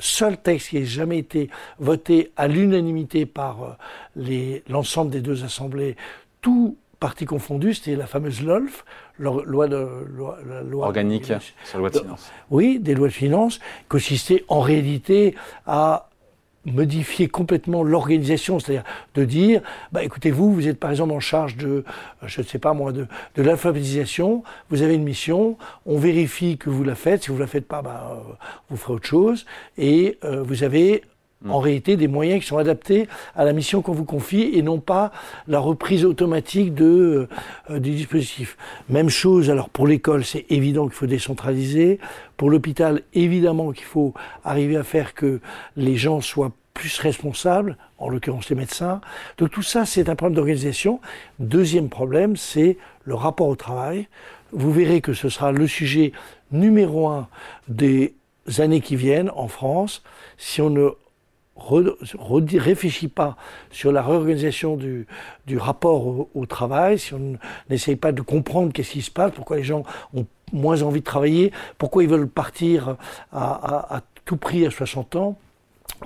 seul 0.00 0.36
texte 0.36 0.70
qui 0.70 0.78
ait 0.78 0.84
jamais 0.84 1.18
été 1.18 1.50
voté 1.78 2.32
à 2.36 2.48
l'unanimité 2.48 3.26
par 3.26 3.78
euh, 4.16 4.58
l'ensemble 4.68 5.10
des 5.10 5.20
deux 5.20 5.44
assemblées, 5.44 5.96
tout 6.40 6.76
parti 6.98 7.24
confondu, 7.24 7.72
c'était 7.72 7.96
la 7.96 8.06
fameuse 8.06 8.42
LOLF, 8.42 8.84
loi 9.18 9.68
de 9.68 9.88
loi, 10.08 10.38
la 10.46 10.62
loi 10.62 10.86
organique 10.86 11.24
sur 11.24 11.34
la 11.74 11.78
loi 11.78 11.90
de 11.90 11.98
finances. 11.98 12.30
Oui, 12.50 12.78
des 12.78 12.94
lois 12.94 13.08
de 13.08 13.12
finances, 13.12 13.58
consistait 13.88 14.44
en 14.48 14.60
réalité 14.60 15.34
à 15.66 16.09
modifier 16.70 17.28
complètement 17.28 17.82
l'organisation, 17.82 18.58
c'est-à-dire 18.58 18.84
de 19.14 19.24
dire, 19.24 19.62
bah, 19.92 20.02
écoutez, 20.04 20.30
vous, 20.30 20.52
vous 20.52 20.68
êtes 20.68 20.78
par 20.78 20.90
exemple 20.90 21.12
en 21.12 21.20
charge 21.20 21.56
de, 21.56 21.84
je 22.26 22.40
ne 22.40 22.46
sais 22.46 22.58
pas 22.58 22.72
moi, 22.72 22.92
de, 22.92 23.06
de 23.36 23.42
l'alphabétisation, 23.42 24.42
vous 24.70 24.82
avez 24.82 24.94
une 24.94 25.04
mission, 25.04 25.56
on 25.86 25.98
vérifie 25.98 26.56
que 26.56 26.70
vous 26.70 26.84
la 26.84 26.94
faites, 26.94 27.24
si 27.24 27.28
vous 27.28 27.36
ne 27.36 27.40
la 27.40 27.46
faites 27.46 27.66
pas, 27.66 27.82
bah, 27.82 28.12
euh, 28.12 28.32
vous 28.70 28.76
ferez 28.76 28.94
autre 28.94 29.06
chose, 29.06 29.46
et 29.78 30.18
euh, 30.24 30.42
vous 30.42 30.62
avez 30.62 31.02
en 31.46 31.60
mm. 31.60 31.62
réalité 31.62 31.96
des 31.96 32.08
moyens 32.08 32.40
qui 32.40 32.46
sont 32.46 32.58
adaptés 32.58 33.08
à 33.34 33.44
la 33.44 33.52
mission 33.52 33.82
qu'on 33.82 33.92
vous 33.92 34.04
confie 34.04 34.50
et 34.54 34.62
non 34.62 34.78
pas 34.78 35.12
la 35.48 35.58
reprise 35.58 36.04
automatique 36.04 36.74
de, 36.74 37.28
euh, 37.70 37.78
du 37.78 37.92
dispositif. 37.92 38.56
Même 38.88 39.08
chose, 39.08 39.50
alors 39.50 39.70
pour 39.70 39.86
l'école, 39.86 40.24
c'est 40.24 40.46
évident 40.50 40.84
qu'il 40.84 40.94
faut 40.94 41.06
décentraliser. 41.06 41.98
Pour 42.36 42.50
l'hôpital, 42.50 43.02
évidemment 43.14 43.72
qu'il 43.72 43.84
faut 43.84 44.14
arriver 44.44 44.76
à 44.76 44.82
faire 44.82 45.14
que 45.14 45.40
les 45.76 45.96
gens 45.96 46.20
soient 46.20 46.52
plus 46.74 46.98
responsables, 46.98 47.76
en 47.98 48.08
l'occurrence 48.08 48.48
les 48.48 48.56
médecins. 48.56 49.00
Donc 49.38 49.50
tout 49.50 49.62
ça, 49.62 49.84
c'est 49.84 50.08
un 50.08 50.16
problème 50.16 50.36
d'organisation. 50.36 51.00
Deuxième 51.38 51.88
problème, 51.88 52.36
c'est 52.36 52.78
le 53.04 53.14
rapport 53.14 53.48
au 53.48 53.56
travail. 53.56 54.08
Vous 54.52 54.72
verrez 54.72 55.00
que 55.00 55.12
ce 55.12 55.28
sera 55.28 55.52
le 55.52 55.66
sujet 55.66 56.12
numéro 56.50 57.08
un 57.08 57.28
des 57.68 58.14
années 58.58 58.80
qui 58.80 58.96
viennent 58.96 59.30
en 59.34 59.48
France. 59.48 60.02
Si 60.38 60.60
on 60.60 60.70
ne 60.70 60.88
réfléchit 62.58 63.08
pas 63.08 63.36
sur 63.70 63.92
la 63.92 64.02
réorganisation 64.02 64.76
du, 64.76 65.06
rapport 65.58 66.28
au, 66.34 66.46
travail, 66.46 66.98
si 66.98 67.14
on 67.14 67.36
n'essaye 67.68 67.96
pas 67.96 68.12
de 68.12 68.22
comprendre 68.22 68.72
qu'est-ce 68.72 68.92
qui 68.92 69.02
se 69.02 69.10
passe, 69.10 69.32
pourquoi 69.32 69.56
les 69.56 69.64
gens 69.64 69.84
ont 70.14 70.26
moins 70.52 70.82
envie 70.82 71.00
de 71.00 71.04
travailler, 71.04 71.52
pourquoi 71.78 72.02
ils 72.02 72.08
veulent 72.08 72.28
partir 72.28 72.96
à, 73.32 73.96
à, 73.96 74.02
tout 74.24 74.36
prix 74.36 74.66
à 74.66 74.70
60 74.70 75.16
ans, 75.16 75.38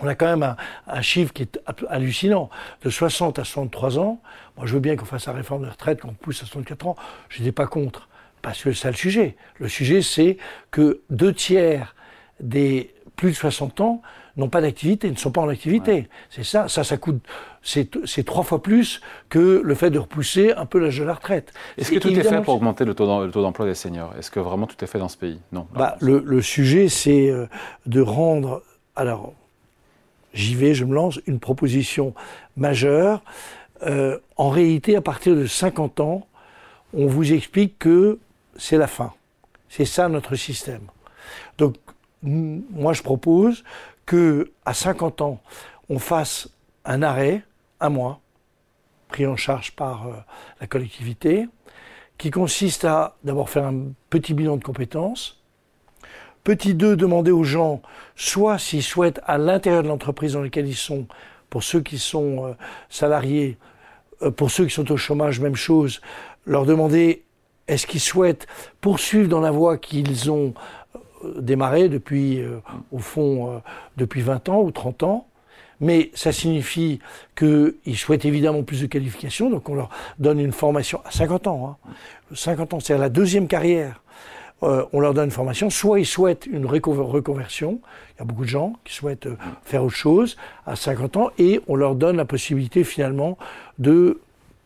on 0.01 0.07
a 0.07 0.15
quand 0.15 0.27
même 0.27 0.43
un, 0.43 0.57
un, 0.87 1.03
chiffre 1.03 1.33
qui 1.33 1.43
est 1.43 1.61
hallucinant. 1.89 2.51
De 2.83 2.91
60 2.91 3.39
à 3.39 3.45
63 3.45 3.99
ans, 3.99 4.21
moi 4.57 4.67
je 4.67 4.75
veux 4.75 4.81
bien 4.81 4.97
qu'on 4.97 5.05
fasse 5.05 5.27
la 5.27 5.33
réforme 5.33 5.65
de 5.65 5.71
retraite, 5.71 6.01
qu'on 6.01 6.15
pousse 6.15 6.43
à 6.43 6.47
64 6.47 6.87
ans, 6.87 6.97
je 7.29 7.41
n'étais 7.41 7.53
pas 7.53 7.67
contre. 7.67 8.09
Parce 8.43 8.63
que 8.63 8.73
c'est 8.73 8.83
ça 8.83 8.91
le 8.91 8.97
sujet. 8.97 9.37
Le 9.59 9.69
sujet, 9.69 10.03
c'est 10.03 10.37
que 10.71 11.01
deux 11.09 11.33
tiers 11.33 11.95
des 12.41 12.95
plus 13.17 13.31
de 13.31 13.37
60 13.37 13.81
ans 13.81 14.03
n'ont 14.37 14.49
pas 14.49 14.61
d'activité, 14.61 15.11
ne 15.11 15.17
sont 15.17 15.31
pas 15.31 15.41
en 15.41 15.49
activité. 15.49 16.09
C'est 16.29 16.45
ça, 16.45 16.69
ça, 16.69 16.85
ça 16.85 16.97
coûte, 16.97 17.23
c'est 17.63 18.25
trois 18.25 18.43
fois 18.43 18.63
plus 18.63 19.01
que 19.29 19.63
le 19.65 19.75
fait 19.75 19.91
de 19.91 19.99
repousser 19.99 20.53
un 20.53 20.67
peu 20.67 20.79
l'âge 20.79 20.99
de 20.99 21.05
la 21.05 21.15
retraite. 21.15 21.53
Est-ce 21.79 21.93
que 21.93 21.99
tout 21.99 22.09
est 22.09 22.23
fait 22.23 22.43
pour 22.43 22.57
augmenter 22.57 22.85
le 22.85 22.95
taux 22.95 23.07
d'emploi 23.07 23.67
des 23.67 23.75
seniors? 23.75 24.13
Est-ce 24.19 24.31
que 24.31 24.41
vraiment 24.41 24.67
tout 24.67 24.83
est 24.83 24.89
fait 24.89 24.99
dans 24.99 25.09
ce 25.09 25.17
pays? 25.17 25.41
Non. 25.53 25.67
Bah, 25.75 25.97
le, 26.01 26.23
le, 26.25 26.43
sujet, 26.43 26.89
c'est 26.89 27.31
euh, 27.31 27.47
de 27.87 28.01
rendre, 28.01 28.63
alors, 28.97 29.33
j'y 30.35 30.55
vais, 30.55 30.75
je 30.75 30.85
me 30.85 30.95
lance, 30.95 31.21
une 31.27 31.41
proposition 31.41 32.13
majeure. 32.57 33.23
Euh, 33.83 34.19
en 34.37 34.51
réalité, 34.51 34.97
à 34.97 35.01
partir 35.01 35.35
de 35.35 35.47
50 35.47 36.01
ans, 36.01 36.27
on 36.93 37.07
vous 37.07 37.33
explique 37.33 37.79
que 37.79 38.19
c'est 38.57 38.77
la 38.77 38.87
fin. 38.87 39.13
C'est 39.69 39.85
ça 39.85 40.09
notre 40.09 40.37
système. 40.37 40.83
Donc, 41.59 41.77
moi, 42.23 42.93
je 42.93 43.03
propose 43.03 43.65
que 44.07 44.53
à 44.65 44.75
50 44.75 45.21
ans, 45.21 45.41
on 45.89 45.99
fasse 45.99 46.49
un 46.85 47.03
arrêt, 47.03 47.43
un 47.81 47.89
mois, 47.89 48.21
pris 49.09 49.27
en 49.27 49.37
charge 49.37 49.73
par 49.73 50.07
euh, 50.07 50.13
la 50.61 50.67
collectivité, 50.67 51.49
qui 52.19 52.31
consiste 52.31 52.85
à 52.85 53.17
d'abord 53.25 53.51
faire 53.51 53.67
un 53.67 53.93
petit 54.11 54.35
bilan 54.35 54.57
de 54.57 54.65
compétences. 54.65 55.44
Petit 56.45 56.75
2, 56.75 56.97
demander 56.97 57.31
aux 57.31 57.45
gens, 57.45 57.81
soit 58.17 58.59
s'ils 58.59 58.83
souhaitent 58.83 59.21
à 59.27 59.39
l'intérieur 59.39 59.83
de 59.83 59.89
l'entreprise 59.89 60.35
dans 60.35 60.43
laquelle 60.43 60.69
ils 60.69 60.77
sont, 60.77 61.07
pour 61.51 61.63
ceux 61.63 61.81
qui 61.81 61.99
sont 61.99 62.47
euh, 62.47 62.53
salariés, 62.91 63.57
euh, 64.23 64.31
pour 64.31 64.51
ceux 64.51 64.67
qui 64.67 64.75
sont 64.75 64.91
au 64.93 64.97
chômage, 64.97 65.41
même 65.41 65.57
chose, 65.57 66.01
leur 66.47 66.67
demander 66.67 67.25
est-ce 67.67 67.87
qu'ils 67.87 68.01
souhaitent 68.01 68.47
poursuivre 68.81 69.29
dans 69.29 69.41
la 69.41 69.51
voie 69.51 69.79
qu'ils 69.79 70.31
ont 70.31 70.55
démarré 71.37 71.89
depuis, 71.89 72.41
euh, 72.41 72.61
au 72.93 72.99
fond, 72.99 73.51
euh, 73.51 73.59
depuis 73.97 74.21
20 74.21 74.49
ans 74.49 74.63
ou 74.63 74.71
30 74.71 75.03
ans. 75.03 75.27
Mais 75.81 76.11
ça 76.15 76.33
signifie 76.33 77.01
qu'ils 77.37 77.97
souhaitent 77.97 78.25
évidemment 78.25 78.63
plus 78.63 78.81
de 78.81 78.87
qualifications, 78.87 79.51
donc 79.51 79.69
on 79.69 79.75
leur 79.75 79.91
donne 80.19 80.39
une 80.39 80.53
formation 80.53 81.01
à 81.05 81.11
50 81.11 81.47
ans. 81.49 81.79
50 82.33 82.73
hein. 82.73 82.77
ans, 82.77 82.81
c'est 82.81 82.97
la 82.97 83.09
deuxième 83.09 83.49
carrière. 83.49 84.01
Euh, 84.65 84.85
on 84.93 85.01
leur 85.01 85.15
donne 85.15 85.27
une 85.27 85.31
formation. 85.31 85.71
Soit 85.71 86.01
ils 86.01 86.07
souhaitent 86.07 86.47
une 86.47 86.67
reconversion, 86.67 87.81
il 88.17 88.21
y 88.21 88.23
a 88.23 88.25
beaucoup 88.25 88.45
de 88.45 88.49
gens 88.49 88.75
qui 88.85 88.95
souhaitent 88.95 89.29
faire 89.63 89.85
autre 89.85 89.95
chose 89.95 90.37
à 90.67 90.77
50 90.77 91.17
ans, 91.17 91.31
et 91.39 91.61
on 91.69 91.77
leur 91.77 91.95
donne 91.95 92.17
la 92.17 92.25
possibilité 92.25 92.83
finalement 92.83 93.37
de, 93.79 94.21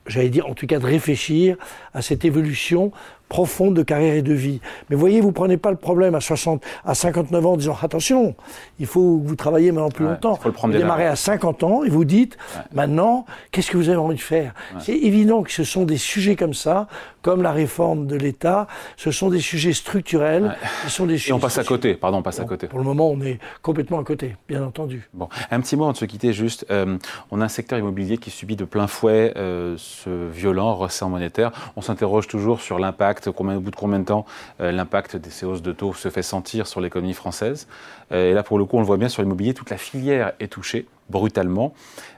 j'allais 0.06 0.30
dire 0.30 0.48
en 0.48 0.54
tout 0.54 0.66
cas 0.66 0.78
de 0.78 0.86
réfléchir 0.86 1.56
à 1.94 2.02
cette 2.02 2.24
évolution 2.24 2.92
profonde 3.28 3.74
de 3.74 3.82
carrière 3.82 4.14
et 4.14 4.22
de 4.22 4.32
vie. 4.32 4.60
Mais 4.88 4.96
voyez, 4.96 5.20
vous 5.20 5.32
prenez 5.32 5.56
pas 5.56 5.70
le 5.70 5.76
problème 5.76 6.14
à 6.14 6.20
60, 6.20 6.62
à 6.84 6.94
59 6.94 7.46
ans 7.46 7.52
en 7.52 7.56
disant 7.56 7.76
attention, 7.82 8.34
il 8.78 8.86
faut 8.86 9.18
que 9.18 9.28
vous 9.28 9.36
travaillez 9.36 9.72
maintenant 9.72 9.90
plus 9.90 10.04
longtemps. 10.04 10.36
Faut 10.36 10.48
le 10.48 10.54
prendre 10.54 10.74
vous 10.74 10.80
démarrez 10.80 11.06
à 11.06 11.16
50 11.16 11.62
ans 11.62 11.84
et 11.84 11.88
vous 11.88 12.04
dites 12.04 12.36
maintenant, 12.72 13.26
qu'est-ce 13.50 13.70
que 13.70 13.76
vous 13.76 13.88
avez 13.88 13.98
envie 13.98 14.16
de 14.16 14.20
faire? 14.20 14.54
C'est 14.78 14.96
évident 14.96 15.42
que 15.42 15.52
ce 15.52 15.64
sont 15.64 15.84
des 15.84 15.96
sujets 15.96 16.36
comme 16.36 16.54
ça, 16.54 16.88
comme 17.22 17.42
la 17.42 17.52
réforme 17.52 18.06
de 18.06 18.16
l'État, 18.16 18.66
ce 18.96 19.10
sont 19.10 19.28
des 19.28 19.40
sujets 19.40 19.72
structurels. 19.72 20.56
Ce 20.84 20.90
sont 20.90 21.06
des 21.06 21.28
et 21.28 21.32
on 21.32 21.38
passe 21.38 21.58
à 21.58 21.64
côté, 21.64 21.94
pardon, 21.94 22.18
on 22.18 22.22
passe 22.22 22.40
à 22.40 22.44
côté. 22.44 22.68
Pour 22.68 22.78
le 22.78 22.84
moment, 22.84 23.10
on 23.10 23.20
est 23.20 23.38
complètement 23.60 23.98
à 23.98 24.04
côté, 24.04 24.36
bien 24.48 24.62
entendu. 24.62 25.08
Bon, 25.12 25.28
un 25.50 25.60
petit 25.60 25.76
mot 25.76 25.84
avant 25.84 25.92
de 25.92 25.96
se 25.96 26.04
quitter, 26.04 26.32
juste, 26.32 26.64
euh, 26.70 26.96
on 27.30 27.40
a 27.40 27.44
un 27.44 27.48
secteur 27.48 27.78
immobilier 27.78 28.18
qui 28.18 28.30
subit 28.30 28.56
de 28.56 28.64
plein 28.64 28.86
fouet 28.86 29.32
euh, 29.36 29.74
ce 29.76 30.28
violent 30.30 30.74
resserre 30.74 31.08
monétaire. 31.08 31.50
On 31.76 31.82
s'interroge 31.82 32.28
toujours 32.28 32.60
sur 32.60 32.78
l'impact 32.78 33.17
au 33.26 33.60
bout 33.60 33.70
de 33.70 33.76
combien 33.76 33.98
de 33.98 34.04
temps 34.04 34.24
euh, 34.60 34.70
l'impact 34.70 35.16
de 35.16 35.30
ces 35.30 35.46
hausses 35.46 35.62
de 35.62 35.72
taux 35.72 35.94
se 35.94 36.08
fait 36.10 36.22
sentir 36.22 36.66
sur 36.66 36.80
l'économie 36.80 37.14
française. 37.14 37.68
Euh, 38.12 38.30
et 38.30 38.34
là, 38.34 38.42
pour 38.42 38.58
le 38.58 38.64
coup, 38.64 38.76
on 38.76 38.80
le 38.80 38.86
voit 38.86 38.96
bien 38.96 39.08
sur 39.08 39.22
l'immobilier, 39.22 39.54
toute 39.54 39.70
la 39.70 39.78
filière 39.78 40.32
est 40.40 40.48
touchée 40.48 40.86
brutalement. 41.10 41.74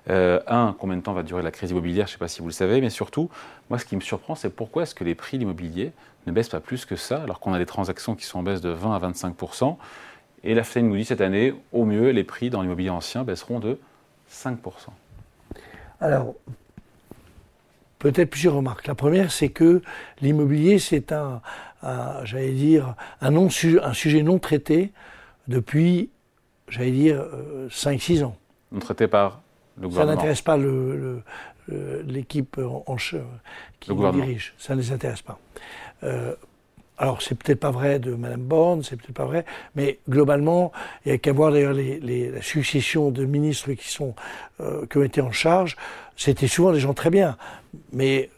Euh, 0.09 0.41
un, 0.47 0.75
combien 0.79 0.97
de 0.97 1.03
temps 1.03 1.13
va 1.13 1.23
durer 1.23 1.43
la 1.43 1.51
crise 1.51 1.71
immobilière 1.71 2.07
Je 2.07 2.13
ne 2.13 2.15
sais 2.15 2.19
pas 2.19 2.29
si 2.29 2.41
vous 2.41 2.49
le 2.49 2.53
savez, 2.53 2.81
mais 2.81 2.91
surtout, 2.91 3.31
moi, 3.71 3.79
ce 3.79 3.85
qui 3.85 3.97
me 3.97 4.01
surprend, 4.01 4.35
c'est 4.35 4.51
pourquoi 4.51 4.83
est-ce 4.83 4.95
que 4.95 5.05
les 5.05 5.15
prix 5.15 5.39
de 5.39 5.43
l'immobilier 5.43 5.93
ne 6.27 6.33
baissent 6.33 6.49
pas 6.49 6.61
plus 6.61 6.85
que 6.85 6.97
ça, 6.97 7.23
alors 7.23 7.41
qu'on 7.41 7.55
a 7.55 7.59
des 7.59 7.67
transactions 7.67 8.15
qui 8.15 8.27
sont 8.27 8.41
en 8.41 8.43
baisse 8.43 8.61
de 8.61 8.71
20 8.71 8.95
à 8.95 9.11
25% 9.11 9.77
Et 10.45 10.55
la 10.55 10.65
FED 10.65 10.85
nous 10.85 10.97
dit 10.97 11.05
cette 11.05 11.21
année, 11.21 11.55
au 11.73 11.85
mieux, 11.85 12.11
les 12.11 12.25
prix 12.25 12.51
dans 12.51 12.61
l'immobilier 12.61 12.91
ancien 12.91 13.25
baisseront 13.25 13.59
de 13.59 13.79
5 14.29 14.59
alors, 16.01 16.35
peut-être 18.01 18.31
plusieurs 18.31 18.55
remarques. 18.55 18.89
La 18.89 18.97
première, 18.97 19.31
c'est 19.31 19.51
que 19.51 19.83
l'immobilier, 20.21 20.81
c'est 20.81 21.13
un, 21.13 21.41
j'allais 22.25 22.53
dire, 22.53 22.97
un, 23.21 23.31
non, 23.31 23.47
un 23.47 23.93
sujet 23.93 24.23
non 24.23 24.41
traité 24.41 24.91
depuis, 25.47 26.11
j'allais 26.69 26.91
dire, 26.91 27.25
5-6 27.69 28.23
euh, 28.23 28.25
ans. 28.25 28.37
Non 28.73 28.81
traité 28.81 29.07
par 29.07 29.43
le 29.77 29.89
gouvernement 29.89 30.13
Ça 30.13 30.17
n'intéresse 30.17 30.43
pas 30.43 30.59
l'équipe 32.07 32.59
en, 32.59 32.97
qui 32.97 33.91
le 33.91 34.13
dirige. 34.13 34.55
Ça 34.59 34.75
ne 34.75 34.81
les 34.81 34.91
intéresse 34.91 35.23
pas. 35.23 35.39
Euh, 36.03 36.35
alors 37.01 37.23
c'est 37.23 37.35
peut-être 37.35 37.61
pas 37.61 37.71
vrai 37.71 37.99
de 37.99 38.15
Mme 38.15 38.43
Borne, 38.43 38.83
c'est 38.83 38.95
peut-être 38.97 39.15
pas 39.15 39.25
vrai, 39.25 39.47
mais 39.75 39.99
globalement, 40.09 40.71
il 41.05 41.09
n'y 41.09 41.15
a 41.15 41.19
qu'à 41.19 41.33
voir 41.33 41.51
d'ailleurs 41.51 41.73
les, 41.73 42.31
la 42.31 42.43
succession 42.43 43.11
de 43.11 43.25
ministres 43.25 43.73
qui, 43.73 43.89
sont, 43.89 44.15
euh, 44.61 44.85
qui 44.87 44.99
ont 44.99 45.03
été 45.03 45.23
en 45.23 45.33
charge, 45.33 45.77
c'était 46.15 46.47
souvent 46.47 46.73
des 46.73 46.79
gens 46.81 46.93
très 46.93 47.09
bien. 47.09 47.39
Mais 47.95 48.29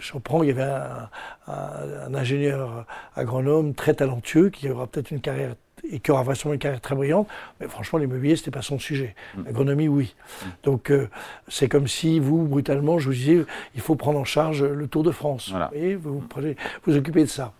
je 0.00 0.12
reprends, 0.12 0.42
il 0.42 0.48
y 0.48 0.50
avait 0.50 0.62
un, 0.62 1.08
un, 1.46 2.14
ingénieur 2.14 2.86
agronome 3.14 3.74
très 3.74 3.94
talentueux 3.94 4.50
qui 4.50 4.68
aura 4.68 4.88
peut-être 4.88 5.12
une 5.12 5.20
carrière 5.20 5.54
et 5.90 6.00
qui 6.00 6.10
aura 6.10 6.22
vraisemblablement 6.22 6.54
une 6.54 6.60
carrière 6.60 6.80
très 6.80 6.94
brillante, 6.94 7.28
mais 7.60 7.68
franchement, 7.68 7.98
l'immobilier, 7.98 8.36
ce 8.36 8.42
n'était 8.42 8.50
pas 8.50 8.62
son 8.62 8.78
sujet. 8.78 9.14
Mm. 9.36 9.42
L'agronomie, 9.44 9.88
oui. 9.88 10.14
Mm. 10.14 10.46
Donc, 10.64 10.90
euh, 10.90 11.08
c'est 11.48 11.68
comme 11.68 11.88
si 11.88 12.20
vous, 12.20 12.44
brutalement, 12.44 12.98
je 12.98 13.06
vous 13.06 13.14
disais, 13.14 13.44
il 13.74 13.80
faut 13.80 13.96
prendre 13.96 14.18
en 14.18 14.24
charge 14.24 14.62
le 14.62 14.86
Tour 14.88 15.02
de 15.02 15.10
France. 15.10 15.52
Et 15.72 15.94
vous 15.94 16.20
vous, 16.20 16.24
vous 16.84 16.96
occupez 16.96 17.22
de 17.22 17.26
ça. 17.26 17.52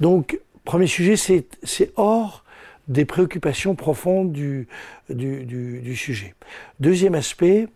Donc, 0.00 0.38
premier 0.64 0.86
sujet, 0.86 1.16
c'est 1.16 1.92
hors 1.96 2.44
des 2.88 3.04
préoccupations 3.04 3.74
profondes 3.74 4.32
du, 4.32 4.66
du, 5.08 5.44
du 5.44 5.96
sujet. 5.96 6.34
Deuxième 6.80 7.14
aspect, 7.14 7.68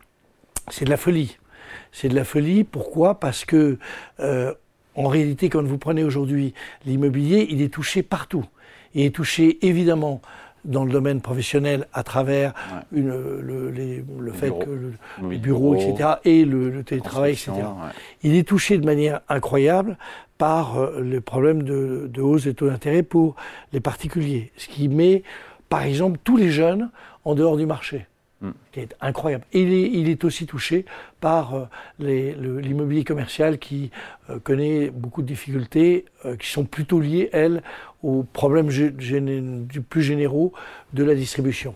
c'est 0.68 0.84
de 0.84 0.90
la 0.90 0.96
folie. 0.96 1.38
C'est 1.92 2.08
de 2.08 2.14
la 2.14 2.24
folie. 2.24 2.64
Pourquoi? 2.64 3.20
Parce 3.20 3.44
que, 3.44 3.78
euh, 4.20 4.52
en 4.94 5.08
réalité, 5.08 5.48
quand 5.48 5.62
vous 5.62 5.78
prenez 5.78 6.04
aujourd'hui 6.04 6.54
l'immobilier, 6.84 7.46
il 7.50 7.62
est 7.62 7.72
touché 7.72 8.02
partout. 8.02 8.44
Il 8.96 9.04
est 9.04 9.14
touché 9.14 9.58
évidemment 9.64 10.22
dans 10.64 10.84
le 10.84 10.90
domaine 10.90 11.20
professionnel 11.20 11.86
à 11.92 12.02
travers 12.02 12.54
une, 12.92 13.10
le, 13.10 13.70
le, 13.70 14.32
fait 14.32 14.50
que 14.50 14.70
le, 14.70 14.92
les 15.30 15.36
bureaux, 15.36 15.74
etc., 15.76 16.14
et 16.24 16.44
le, 16.46 16.82
télétravail, 16.82 17.32
etc. 17.32 17.52
Il 18.22 18.34
est 18.34 18.48
touché 18.48 18.78
de 18.78 18.84
manière 18.84 19.20
incroyable 19.28 19.98
par 20.38 20.78
euh, 20.78 21.02
les 21.02 21.20
problèmes 21.20 21.62
de, 21.62 22.10
de 22.12 22.22
hausse 22.22 22.44
des 22.44 22.54
taux 22.54 22.68
d'intérêt 22.68 23.02
pour 23.02 23.36
les 23.72 23.80
particuliers, 23.80 24.50
ce 24.56 24.66
qui 24.66 24.88
met, 24.88 25.22
par 25.68 25.82
exemple, 25.82 26.18
tous 26.24 26.38
les 26.38 26.50
jeunes 26.50 26.90
en 27.24 27.34
dehors 27.34 27.56
du 27.58 27.66
marché. 27.66 28.06
Mm. 28.42 28.50
qui 28.70 28.80
est 28.80 28.94
incroyable. 29.00 29.46
il 29.54 29.72
est, 29.72 29.90
il 29.90 30.10
est 30.10 30.22
aussi 30.22 30.44
touché 30.44 30.84
par 31.22 31.54
euh, 31.54 31.64
l'immobilier 31.98 33.02
commercial 33.02 33.58
qui 33.58 33.90
euh, 34.28 34.38
connaît 34.38 34.90
beaucoup 34.90 35.22
de 35.22 35.26
difficultés, 35.26 36.04
euh, 36.26 36.36
qui 36.36 36.46
sont 36.48 36.66
plutôt 36.66 37.00
liées, 37.00 37.30
elles, 37.32 37.62
aux 38.02 38.24
problèmes 38.24 38.68
plus 39.88 40.02
généraux 40.02 40.52
de 40.92 41.02
la 41.02 41.14
distribution. 41.14 41.74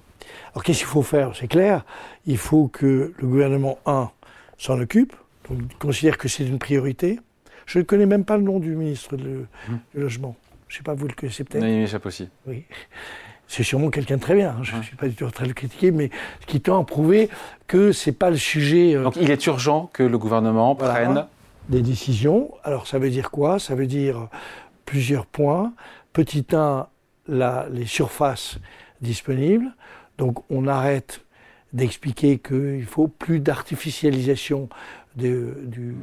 Alors 0.53 0.63
qu'est-ce 0.63 0.81
qu'il 0.81 0.87
faut 0.87 1.01
faire? 1.01 1.35
C'est 1.35 1.49
clair, 1.49 1.87
il 2.27 2.37
faut 2.37 2.69
que 2.69 3.15
le 3.17 3.27
gouvernement, 3.27 3.79
un, 3.87 4.11
s'en 4.59 4.79
occupe, 4.79 5.15
donc 5.49 5.61
considère 5.79 6.19
que 6.19 6.29
c'est 6.29 6.45
une 6.45 6.59
priorité. 6.59 7.21
Je 7.65 7.79
ne 7.79 7.85
connais 7.85 8.05
même 8.05 8.27
pas 8.27 8.37
le 8.37 8.43
nom 8.43 8.59
du 8.59 8.77
ministre 8.77 9.17
mm. 9.17 9.47
du 9.95 9.99
Logement. 9.99 10.37
Je 10.69 10.75
ne 10.75 10.77
sais 10.77 10.85
pas, 10.85 10.93
vous 10.93 11.09
le 11.09 11.15
connaissez 11.15 11.43
peut-être 11.43 11.65
Oui, 11.65 11.89
aussi. 12.05 12.29
Oui 12.47 12.65
c'est 13.51 13.65
sûrement 13.65 13.91
quelqu'un 13.91 14.15
de 14.17 14.21
très 14.21 14.37
bien. 14.37 14.51
Hein. 14.51 14.63
Je 14.63 14.77
ne 14.77 14.83
suis 14.83 14.95
pas 14.95 15.09
du 15.09 15.15
tout 15.17 15.25
en 15.25 15.31
train 15.31 15.43
de 15.43 15.49
le 15.49 15.55
critiquer, 15.55 15.91
mais 15.91 16.11
ce 16.41 16.47
qui 16.47 16.61
tend 16.61 16.81
à 16.81 16.85
prouver 16.85 17.29
que 17.67 17.91
c'est 17.91 18.13
pas 18.13 18.31
le 18.31 18.37
sujet. 18.37 18.95
Euh, 18.95 19.03
Donc 19.03 19.17
il 19.17 19.29
est 19.29 19.45
urgent 19.47 19.91
que 19.93 20.05
le 20.05 20.19
gouvernement 20.19 20.77
prenne 20.77 21.27
des 21.69 21.83
décisions. 21.83 22.53
Alors 22.63 22.87
ça 22.87 23.01
veut 23.01 23.11
dire 23.11 23.33
quoi? 23.33 23.59
Ça 23.59 23.75
veut 23.75 23.89
dire 23.89 24.29
plusieurs 24.85 25.27
points. 25.27 25.73
Petit 26.13 26.47
1, 26.53 26.87
les 27.27 27.87
surfaces 27.87 28.59
disponibles. 29.01 29.73
Donc 30.17 30.45
on 30.49 30.69
arrête 30.69 31.23
d'expliquer 31.73 32.39
qu'il 32.39 32.87
faut 32.87 33.09
plus 33.09 33.41
d'artificialisation 33.41 34.69
du 35.17 35.97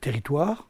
territoire. 0.00 0.68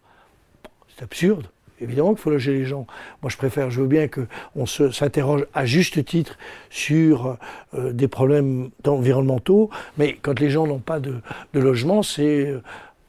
C'est 0.97 1.05
absurde. 1.05 1.49
Évidemment 1.83 2.11
qu'il 2.11 2.23
faut 2.23 2.31
loger 2.31 2.53
les 2.53 2.65
gens. 2.65 2.87
Moi, 3.23 3.31
je 3.31 3.37
préfère, 3.37 3.71
je 3.71 3.81
veux 3.81 3.87
bien 3.87 4.09
qu'on 4.09 4.67
s'interroge 4.67 5.47
à 5.53 5.67
juste 5.67 6.05
titre 6.05 6.39
sur 6.71 7.37
euh, 7.75 7.93
des 7.93 8.09
problèmes 8.09 8.71
environnementaux, 8.87 9.71
mais 9.99 10.17
quand 10.23 10.39
les 10.39 10.51
gens 10.51 10.67
n'ont 10.67 10.79
pas 10.79 11.01
de, 11.01 11.21
logement, 11.53 12.03
c'est 12.03 12.47
euh, 12.47 12.62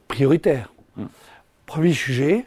prioritaire. 0.08 0.72
Mm. 0.96 1.04
Premier 1.66 1.92
sujet. 1.92 2.44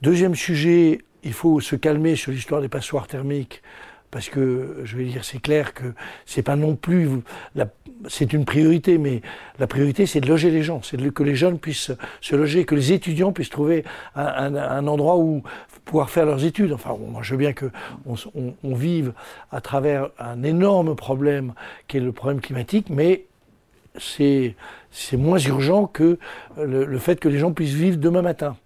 Deuxième 0.00 0.34
sujet, 0.34 1.00
il 1.24 1.32
faut 1.32 1.60
se 1.60 1.76
calmer 1.76 2.16
sur 2.16 2.30
l'histoire 2.30 2.60
des 2.60 2.68
passoires 2.68 3.06
thermiques 3.06 3.62
parce 4.14 4.28
que 4.28 4.76
je 4.84 4.96
vais 4.96 5.06
dire, 5.06 5.24
c'est 5.24 5.42
clair 5.42 5.74
que 5.74 5.92
c'est 6.24 6.42
pas 6.42 6.54
non 6.54 6.76
plus, 6.76 7.08
c'est 8.08 8.32
une 8.32 8.44
priorité, 8.44 8.96
mais 8.96 9.22
la 9.58 9.66
priorité 9.66 10.06
c'est 10.06 10.20
de 10.20 10.28
loger 10.28 10.52
les 10.52 10.62
gens, 10.62 10.82
c'est 10.84 10.96
que 11.12 11.24
les 11.24 11.34
jeunes 11.34 11.58
puissent 11.58 11.90
se 12.20 12.36
loger, 12.36 12.64
que 12.64 12.76
les 12.76 12.92
étudiants 12.92 13.32
puissent 13.32 13.50
trouver 13.50 13.82
un, 14.14 14.86
endroit 14.86 15.16
où 15.16 15.42
pouvoir 15.84 16.10
faire 16.10 16.26
leurs 16.26 16.44
études. 16.44 16.72
Enfin, 16.72 16.96
moi 16.96 17.22
je 17.24 17.32
veux 17.32 17.38
bien 17.38 17.52
que 17.54 17.72
on, 18.06 18.74
vive 18.76 19.14
à 19.50 19.60
travers 19.60 20.10
un 20.20 20.44
énorme 20.44 20.94
problème 20.94 21.52
qui 21.88 21.96
est 21.96 22.00
le 22.00 22.12
problème 22.12 22.40
climatique, 22.40 22.90
mais 22.90 23.24
c'est 23.98 24.54
moins 25.14 25.40
urgent 25.40 25.86
que 25.86 26.20
le, 26.56 26.98
fait 26.98 27.18
que 27.18 27.28
les 27.28 27.38
gens 27.38 27.50
puissent 27.50 27.74
vivre 27.74 27.96
demain 27.96 28.22
matin. 28.22 28.56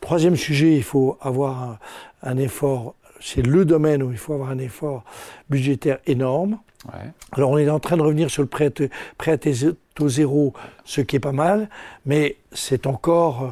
Troisième 0.00 0.36
sujet, 0.36 0.76
il 0.76 0.84
faut 0.84 1.18
avoir 1.20 1.80
un 2.22 2.36
effort 2.36 2.94
c'est 3.20 3.42
le 3.42 3.64
domaine 3.64 4.02
où 4.02 4.10
il 4.10 4.18
faut 4.18 4.34
avoir 4.34 4.50
un 4.50 4.58
effort 4.58 5.04
budgétaire 5.50 5.98
énorme. 6.06 6.58
Alors 7.32 7.50
on 7.50 7.58
est 7.58 7.68
en 7.68 7.80
train 7.80 7.96
de 7.96 8.02
revenir 8.02 8.30
sur 8.30 8.42
le 8.42 8.48
prêt, 8.48 8.72
à 9.26 9.36
taux 9.94 10.08
zéro, 10.08 10.54
ce 10.84 11.00
qui 11.00 11.16
est 11.16 11.20
pas 11.20 11.32
mal, 11.32 11.68
mais 12.06 12.36
c'est 12.52 12.86
encore 12.86 13.42
euh, 13.42 13.48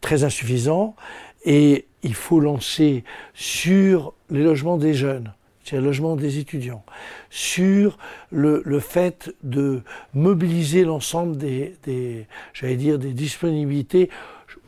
très 0.00 0.24
insuffisant 0.24 0.96
et 1.44 1.86
il 2.02 2.14
faut 2.14 2.40
lancer 2.40 3.04
sur 3.34 4.14
les 4.30 4.42
logements 4.42 4.78
des 4.78 4.94
jeunes, 4.94 5.32
sur 5.64 5.76
les 5.76 5.82
logements 5.82 6.16
des 6.16 6.38
étudiants, 6.38 6.84
sur 7.30 7.98
le, 8.30 8.62
fait 8.80 9.34
de 9.42 9.82
mobiliser 10.14 10.84
l'ensemble 10.84 11.36
des, 11.36 11.76
des 11.84 12.26
j'allais 12.54 12.76
dire, 12.76 12.98
des 12.98 13.12
disponibilités 13.12 14.08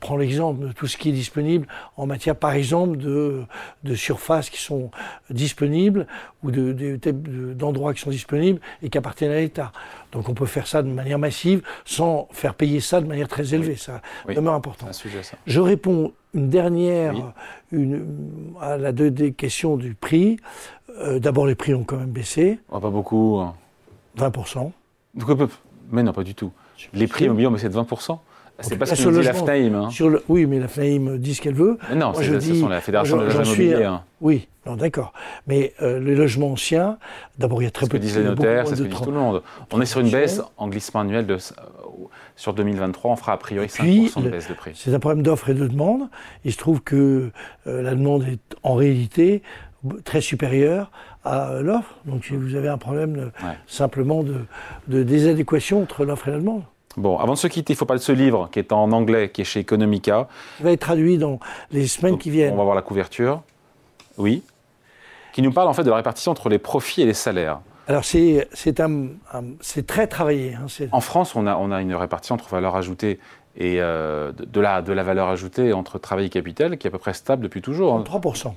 prends 0.01 0.17
l'exemple 0.17 0.69
de 0.69 0.73
tout 0.73 0.87
ce 0.87 0.97
qui 0.97 1.09
est 1.09 1.13
disponible 1.13 1.67
en 1.97 2.07
matière, 2.07 2.37
par 2.37 2.53
exemple, 2.53 2.97
de, 2.99 3.45
de 3.85 3.95
surfaces 3.95 4.51
qui 4.51 4.61
sont 4.61 4.91
disponibles 5.31 6.07
ou 6.43 6.51
d'endroits 6.51 7.93
de, 7.93 7.97
qui 7.97 8.03
sont 8.03 8.11
disponibles 8.11 8.61
et 8.83 8.91
qui 8.91 8.99
appartiennent 8.99 9.33
à 9.33 9.37
l'État. 9.37 9.73
Donc 10.13 10.29
on 10.29 10.35
peut 10.35 10.47
faire 10.47 10.67
ça 10.67 10.83
de 10.83 10.89
manière 10.89 11.19
massive 11.19 11.63
sans 11.85 12.29
faire 12.33 12.55
payer 12.55 12.81
ça 12.81 13.01
de 13.01 13.07
manière 13.07 13.29
très 13.29 13.55
élevée. 13.55 13.77
Ça 13.77 14.03
demeure 14.29 14.55
important. 14.55 14.87
Je 15.47 15.61
réponds 15.61 16.13
une 16.35 16.51
dernière 16.51 17.33
une, 17.73 18.55
à 18.61 18.77
la 18.77 18.93
deux 18.93 19.11
des 19.11 19.33
questions 19.33 19.77
du 19.77 19.95
prix. 19.95 20.39
Euh, 20.99 21.19
d'abord, 21.19 21.47
les 21.47 21.55
prix 21.55 21.75
ont 21.75 21.85
quand 21.85 21.97
même 21.97 22.11
baissé. 22.11 22.61
Oh, 22.71 22.79
pas 22.79 22.91
beaucoup. 22.91 23.43
20%. 24.19 24.71
Mais 25.91 26.03
non, 26.03 26.13
pas 26.13 26.25
du 26.25 26.35
tout. 26.35 26.53
Les 26.93 27.07
prix 27.07 27.25
immobiliers 27.25 27.47
ont 27.49 27.53
baissé 27.53 27.69
de 27.69 27.75
20%. 27.75 28.19
C'est 28.61 28.77
pas 28.77 28.87
ce 28.87 29.03
que 29.03 29.11
dit 29.11 29.23
la 29.23 29.35
FNAIM. 29.35 29.75
Hein. 29.75 29.90
Sur 29.90 30.09
le, 30.09 30.23
oui, 30.29 30.47
mais 30.47 30.59
la 30.61 30.69
FNAIM 30.69 31.17
dit 31.19 31.35
ce 31.35 31.43
qu'elle 31.43 31.55
veut. 31.55 31.79
non, 31.95 32.12
c'est 32.14 32.69
la 32.69 32.81
Fédération 32.81 33.17
de 33.17 33.27
l'immobilier. 33.27 33.85
Hein. 33.85 34.03
Oui, 34.21 34.49
non, 34.67 34.77
d'accord. 34.77 35.12
Mais 35.47 35.75
euh, 35.83 35.99
les 36.01 36.14
logements 36.14 36.53
anciens, 36.53 36.99
d'abord, 37.38 37.61
il 37.61 37.64
y 37.64 37.69
a 37.69 37.71
très 37.71 37.87
peu 37.87 37.99
de... 37.99 38.07
Ce 38.07 38.14
que 38.14 38.19
disent 38.19 38.25
les 38.25 38.31
notaires, 38.31 38.67
c'est 38.67 38.77
ce 38.77 38.83
que 38.83 38.88
dit 38.88 38.97
tout 38.97 39.11
le 39.11 39.19
monde. 39.19 39.43
On 39.73 39.81
est 39.81 39.87
sur 39.87 40.01
une 40.01 40.11
baisse 40.11 40.40
en 40.57 40.69
glissement 40.69 41.01
annuel 41.01 41.27
de... 41.27 41.37
Sur 42.37 42.55
2023, 42.55 43.12
on 43.12 43.17
fera 43.17 43.33
a 43.33 43.37
priori 43.37 43.67
5% 43.67 44.23
de 44.23 44.29
baisse 44.29 44.49
de 44.49 44.55
prix. 44.55 44.73
C'est 44.75 44.93
un 44.93 44.99
problème 44.99 45.23
d'offre 45.23 45.51
et 45.51 45.55
de 45.55 45.67
demande. 45.67 46.09
Il 46.45 46.53
se 46.53 46.59
trouve 46.59 46.81
que 46.81 47.31
euh, 47.67 47.83
la 47.83 47.95
demande 47.95 48.25
est 48.25 48.57
en 48.62 48.75
réalité 48.75 49.43
très 50.05 50.21
supérieure 50.21 50.90
à 51.25 51.61
l'offre. 51.61 51.97
Donc 52.07 52.33
vous 52.33 52.55
avez 52.57 52.69
un 52.69 52.79
problème 52.79 53.31
simplement 53.67 54.23
de, 54.23 54.37
de 54.88 55.03
désadéquation 55.03 55.83
entre 55.83 56.05
l'offre 56.05 56.29
et 56.29 56.33
la 56.33 56.38
demande. 56.38 56.62
Bon, 56.97 57.19
avant 57.19 57.33
de 57.33 57.39
se 57.39 57.47
quitter, 57.47 57.73
il 57.73 57.77
faut 57.77 57.87
parler 57.87 57.99
de 57.99 58.05
ce 58.05 58.13
livre 58.13 58.49
qui 58.53 58.59
est 58.59 58.73
en 58.73 58.93
anglais, 58.93 59.31
qui 59.31 59.41
est 59.41 59.45
chez 59.45 59.61
Economica. 59.61 60.29
Il 60.61 60.65
va 60.65 60.73
être 60.73 60.81
traduit 60.81 61.19
dans 61.19 61.41
les 61.71 61.87
semaines 61.87 62.19
qui 62.19 62.31
viennent. 62.31 62.55
On 62.55 62.59
va 62.59 62.65
voir 62.65 62.77
la 62.77 62.83
couverture. 62.83 63.43
Oui. 64.17 64.43
Qui 65.33 65.43
nous 65.43 65.53
parle 65.53 65.69
en 65.69 65.73
fait 65.73 65.83
de 65.83 65.91
la 65.91 65.97
répartition 65.97 66.31
entre 66.31 66.49
les 66.49 66.59
profits 66.59 67.03
et 67.03 67.07
les 67.07 67.15
salaires. 67.15 67.61
Alors 67.87 68.05
c'est 68.05 68.47
très 69.87 70.07
travaillé. 70.07 70.55
Hein, 70.55 70.67
en 70.93 71.01
France, 71.01 71.35
on 71.35 71.47
a, 71.47 71.57
on 71.57 71.71
a 71.71 71.83
une 71.83 71.95
répartition 71.95 72.37
entre 72.37 72.49
valeur 72.49 72.77
ajoutée 72.77 73.19
et 73.57 73.77
euh, 73.81 74.33
de, 74.33 74.61
la, 74.61 74.81
de 74.81 74.93
la 74.93 75.03
valeur 75.03 75.29
ajoutée 75.29 75.73
entre 75.73 75.99
travail 75.99 76.27
et 76.27 76.31
capital 76.31 76.79
qui 76.79 76.87
est 76.87 76.89
à 76.89 76.93
peu 76.93 76.99
près 76.99 77.15
stable 77.15 77.43
depuis 77.43 77.61
toujours. 77.61 78.03
3%. 78.03 78.49
Hein. 78.49 78.55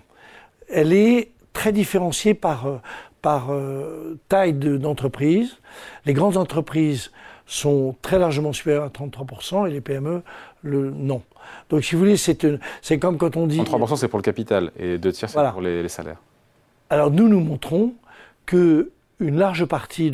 Elle 0.69 0.93
est 0.93 1.31
très 1.53 1.71
différenciée 1.71 2.33
par, 2.33 2.67
euh, 2.67 2.77
par 3.21 3.51
euh, 3.51 4.17
taille 4.29 4.53
d'entreprise. 4.53 5.57
les 6.05 6.13
grandes 6.13 6.37
entreprises 6.37 7.11
sont 7.47 7.95
très 8.01 8.19
largement 8.19 8.53
supérieurs 8.53 8.83
à 8.83 8.89
33% 8.89 9.67
et 9.67 9.71
les 9.71 9.81
PME, 9.81 10.21
le 10.61 10.91
non. 10.91 11.23
Donc, 11.69 11.83
si 11.83 11.95
vous 11.95 11.99
voulez, 11.99 12.17
c'est 12.17 12.99
comme 12.99 13.17
quand 13.17 13.35
on 13.37 13.47
dit. 13.47 13.61
33%, 13.61 13.95
c'est 13.95 14.07
pour 14.07 14.19
le 14.19 14.23
capital 14.23 14.71
et 14.77 14.97
deux 14.97 15.11
tiers, 15.11 15.29
c'est 15.29 15.51
pour 15.51 15.61
les, 15.61 15.87
salaires. 15.89 16.21
Alors, 16.89 17.09
nous, 17.09 17.27
nous 17.27 17.39
montrons 17.39 17.93
que 18.45 18.91
une 19.19 19.37
large 19.37 19.65
partie, 19.65 20.13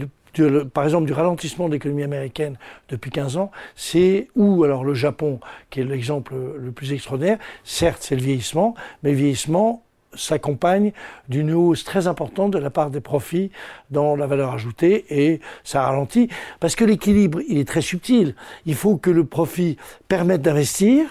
par 0.73 0.83
exemple, 0.83 1.05
du 1.05 1.13
ralentissement 1.13 1.67
de 1.67 1.73
l'économie 1.73 2.03
américaine 2.03 2.57
depuis 2.89 3.11
15 3.11 3.37
ans, 3.37 3.51
c'est, 3.75 4.29
ou 4.35 4.63
alors 4.63 4.83
le 4.83 4.93
Japon, 4.93 5.39
qui 5.69 5.81
est 5.81 5.83
l'exemple 5.83 6.33
le 6.57 6.71
plus 6.71 6.93
extraordinaire, 6.93 7.37
certes, 7.63 7.99
c'est 8.01 8.15
le 8.15 8.21
vieillissement, 8.21 8.75
mais 9.01 9.11
le 9.11 9.17
vieillissement 9.17 9.82
s'accompagne 10.15 10.91
d'une 11.29 11.51
hausse 11.53 11.83
très 11.83 12.07
importante 12.07 12.51
de 12.51 12.59
la 12.59 12.69
part 12.69 12.89
des 12.89 13.01
profits 13.01 13.51
dans 13.91 14.15
la 14.15 14.27
valeur 14.27 14.53
ajoutée 14.53 15.05
et 15.09 15.39
ça 15.63 15.83
ralentit 15.83 16.29
parce 16.59 16.75
que 16.75 16.85
l'équilibre 16.85 17.39
il 17.47 17.57
est 17.57 17.67
très 17.67 17.81
subtil. 17.81 18.35
Il 18.65 18.75
faut 18.75 18.97
que 18.97 19.09
le 19.09 19.25
profit 19.25 19.77
permette 20.07 20.41
d'investir. 20.41 21.07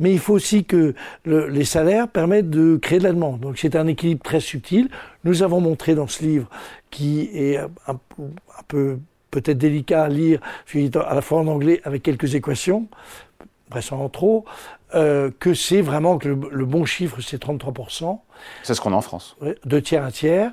Mais 0.00 0.12
il 0.12 0.20
faut 0.20 0.34
aussi 0.34 0.64
que 0.64 0.94
les 1.26 1.64
salaires 1.64 2.06
permettent 2.06 2.50
de 2.50 2.76
créer 2.76 3.00
de 3.00 3.04
la 3.04 3.12
demande. 3.12 3.40
Donc 3.40 3.58
c'est 3.58 3.74
un 3.74 3.88
équilibre 3.88 4.22
très 4.22 4.38
subtil. 4.38 4.88
Nous 5.24 5.42
avons 5.42 5.60
montré 5.60 5.96
dans 5.96 6.06
ce 6.06 6.22
livre, 6.22 6.48
qui 6.90 7.28
est 7.34 7.58
un, 7.58 7.98
peu 8.68 8.98
peut-être 9.30 9.58
délicat 9.58 10.04
à 10.04 10.08
lire, 10.08 10.40
à 10.74 11.14
la 11.14 11.20
fois 11.20 11.40
en 11.40 11.48
anglais 11.48 11.80
avec 11.84 12.02
quelques 12.02 12.34
équations, 12.34 12.86
vraisemblablement 13.70 14.08
trop, 14.08 14.44
euh, 14.94 15.30
que 15.38 15.54
c'est 15.54 15.80
vraiment 15.80 16.18
que 16.18 16.28
le, 16.28 16.64
bon 16.64 16.84
chiffre, 16.84 17.20
c'est 17.20 17.42
33%. 17.42 18.20
C'est 18.62 18.74
ce 18.74 18.80
qu'on 18.80 18.92
a 18.92 18.96
en 18.96 19.02
France. 19.02 19.36
Deux 19.64 19.82
tiers, 19.82 20.04
un 20.04 20.10
tiers. 20.10 20.52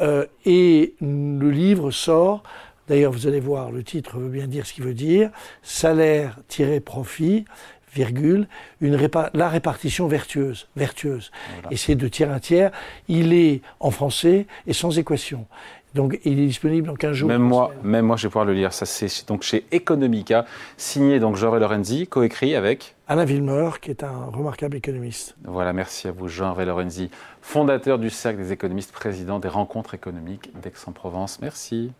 Euh, 0.00 0.26
et 0.44 0.94
le 1.00 1.50
livre 1.50 1.90
sort, 1.90 2.42
d'ailleurs 2.88 3.12
vous 3.12 3.26
allez 3.26 3.40
voir, 3.40 3.70
le 3.70 3.84
titre 3.84 4.18
veut 4.18 4.30
bien 4.30 4.46
dire 4.46 4.66
ce 4.66 4.72
qu'il 4.72 4.84
veut 4.84 4.94
dire, 4.94 5.30
salaire-profit, 5.62 7.44
virgule, 7.92 8.46
une 8.80 8.98
la 9.34 9.48
répartition 9.48 10.06
vertueuse. 10.06 10.68
vertueuse. 10.76 11.30
Et 11.70 11.76
c'est 11.76 11.94
deux 11.94 12.10
tiers, 12.10 12.30
un 12.30 12.38
tiers. 12.38 12.70
Il 13.08 13.32
est 13.32 13.62
en 13.80 13.90
français 13.90 14.46
et 14.66 14.72
sans 14.72 14.98
équation. 14.98 15.46
Donc 15.94 16.20
il 16.24 16.38
est 16.38 16.46
disponible 16.46 16.88
en 16.90 16.94
15 16.94 17.12
jours. 17.12 17.28
Même 17.28 17.42
moi, 17.42 17.72
même 17.82 18.06
moi, 18.06 18.16
je 18.16 18.22
vais 18.22 18.28
pouvoir 18.28 18.44
le 18.44 18.52
lire. 18.52 18.72
Ça, 18.72 18.86
c'est 18.86 19.26
donc 19.26 19.42
chez 19.42 19.66
Economica, 19.72 20.46
signé 20.76 21.18
donc 21.18 21.36
Jean 21.36 21.54
Lorenzi, 21.54 22.06
coécrit 22.06 22.54
avec 22.54 22.94
Alain 23.08 23.24
Villemeur, 23.24 23.80
qui 23.80 23.90
est 23.90 24.04
un 24.04 24.26
remarquable 24.32 24.76
économiste. 24.76 25.34
Voilà, 25.44 25.72
merci 25.72 26.06
à 26.06 26.12
vous, 26.12 26.28
Jean 26.28 26.54
Lorenzi, 26.54 27.10
fondateur 27.42 27.98
du 27.98 28.08
Cercle 28.08 28.38
des 28.38 28.52
économistes, 28.52 28.92
président 28.92 29.40
des 29.40 29.48
rencontres 29.48 29.94
économiques 29.94 30.52
d'Aix-en-Provence. 30.62 31.40
Merci. 31.40 31.90